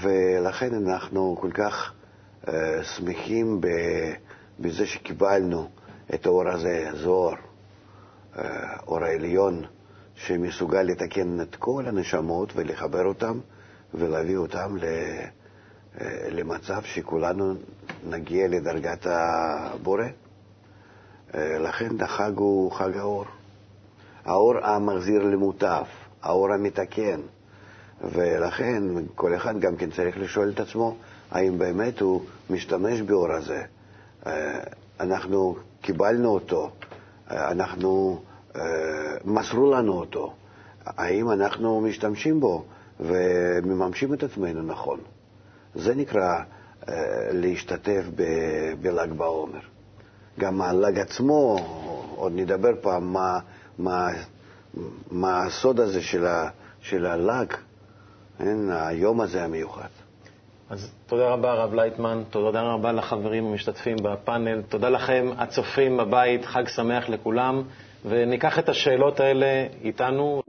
ולכן 0.02 0.74
אנחנו 0.74 1.38
כל 1.42 1.52
כך 1.52 1.94
שמחים 2.84 3.62
בזה 4.60 4.86
שקיבלנו 4.86 5.70
את 6.14 6.26
האור 6.26 6.50
הזה, 6.50 6.90
הזוהר, 6.94 7.36
אור 8.88 9.04
העליון, 9.04 9.63
שמסוגל 10.15 10.82
לתקן 10.82 11.41
את 11.41 11.56
כל 11.56 11.84
הנשמות 11.88 12.54
ולחבר 12.56 13.06
אותם 13.06 13.39
ולהביא 13.93 14.38
אותם 14.38 14.78
למצב 16.32 16.84
שכולנו 16.84 17.54
נגיע 18.10 18.48
לדרגת 18.48 19.08
הבורא. 19.10 20.04
לכן 21.34 22.02
החג 22.02 22.32
הוא 22.36 22.71
חג 22.71 22.98
האור. 22.98 23.26
האור 24.26 24.54
המחזיר 24.65 25.24
למוטף, 25.24 25.88
האור 26.21 26.54
המתקן. 26.54 27.21
ולכן 28.02 28.84
כל 29.15 29.36
אחד 29.36 29.60
גם 29.60 29.76
כן 29.76 29.89
צריך 29.91 30.17
לשאול 30.17 30.50
את 30.50 30.60
עצמו 30.60 30.95
האם 31.32 31.58
באמת 31.58 32.00
הוא 32.02 32.21
משתמש 32.50 33.02
באור 33.02 33.32
הזה. 33.32 33.62
אנחנו 35.00 35.56
קיבלנו 35.82 36.30
אותו, 36.30 36.71
אנחנו 37.32 38.22
מסרו 39.26 39.72
לנו 39.72 39.94
אותו, 39.94 40.34
האם 40.86 41.32
אנחנו 41.32 41.82
משתמשים 41.82 42.40
בו 42.40 42.66
ומממשים 43.00 44.14
את 44.14 44.24
עצמנו 44.24 44.62
נכון. 44.62 45.00
זה 45.76 45.96
נקרא 45.96 46.40
uh, 46.82 46.86
להשתתף 47.32 48.04
בל"ג 48.82 49.12
בעומר. 49.18 49.60
גם 50.40 50.62
הל"ג 50.62 51.00
עצמו, 51.00 51.58
עוד 52.16 52.32
נדבר 52.36 52.72
פעם 52.82 53.14
מה, 53.14 53.40
מה, 53.78 54.08
מה 55.12 55.44
הסוד 55.44 55.80
הזה 55.80 56.02
של 56.82 57.06
הל"ג, 57.06 57.54
כן? 58.38 58.70
היום 58.70 59.22
הזה 59.22 59.44
המיוחד. 59.44 59.88
אז 60.69 60.91
תודה 61.08 61.30
רבה, 61.30 61.51
הרב 61.51 61.73
לייטמן, 61.73 62.23
תודה 62.30 62.62
רבה 62.62 62.91
לחברים 62.91 63.45
המשתתפים 63.45 63.97
בפאנל, 64.04 64.62
תודה 64.62 64.89
לכם, 64.89 65.30
הצופים 65.38 65.97
בבית, 65.97 66.45
חג 66.45 66.67
שמח 66.67 67.10
לכולם. 67.10 67.63
וניקח 68.06 68.60
את 68.60 68.69
השאלות 68.69 69.19
האלה 69.19 69.65
איתנו. 69.84 70.41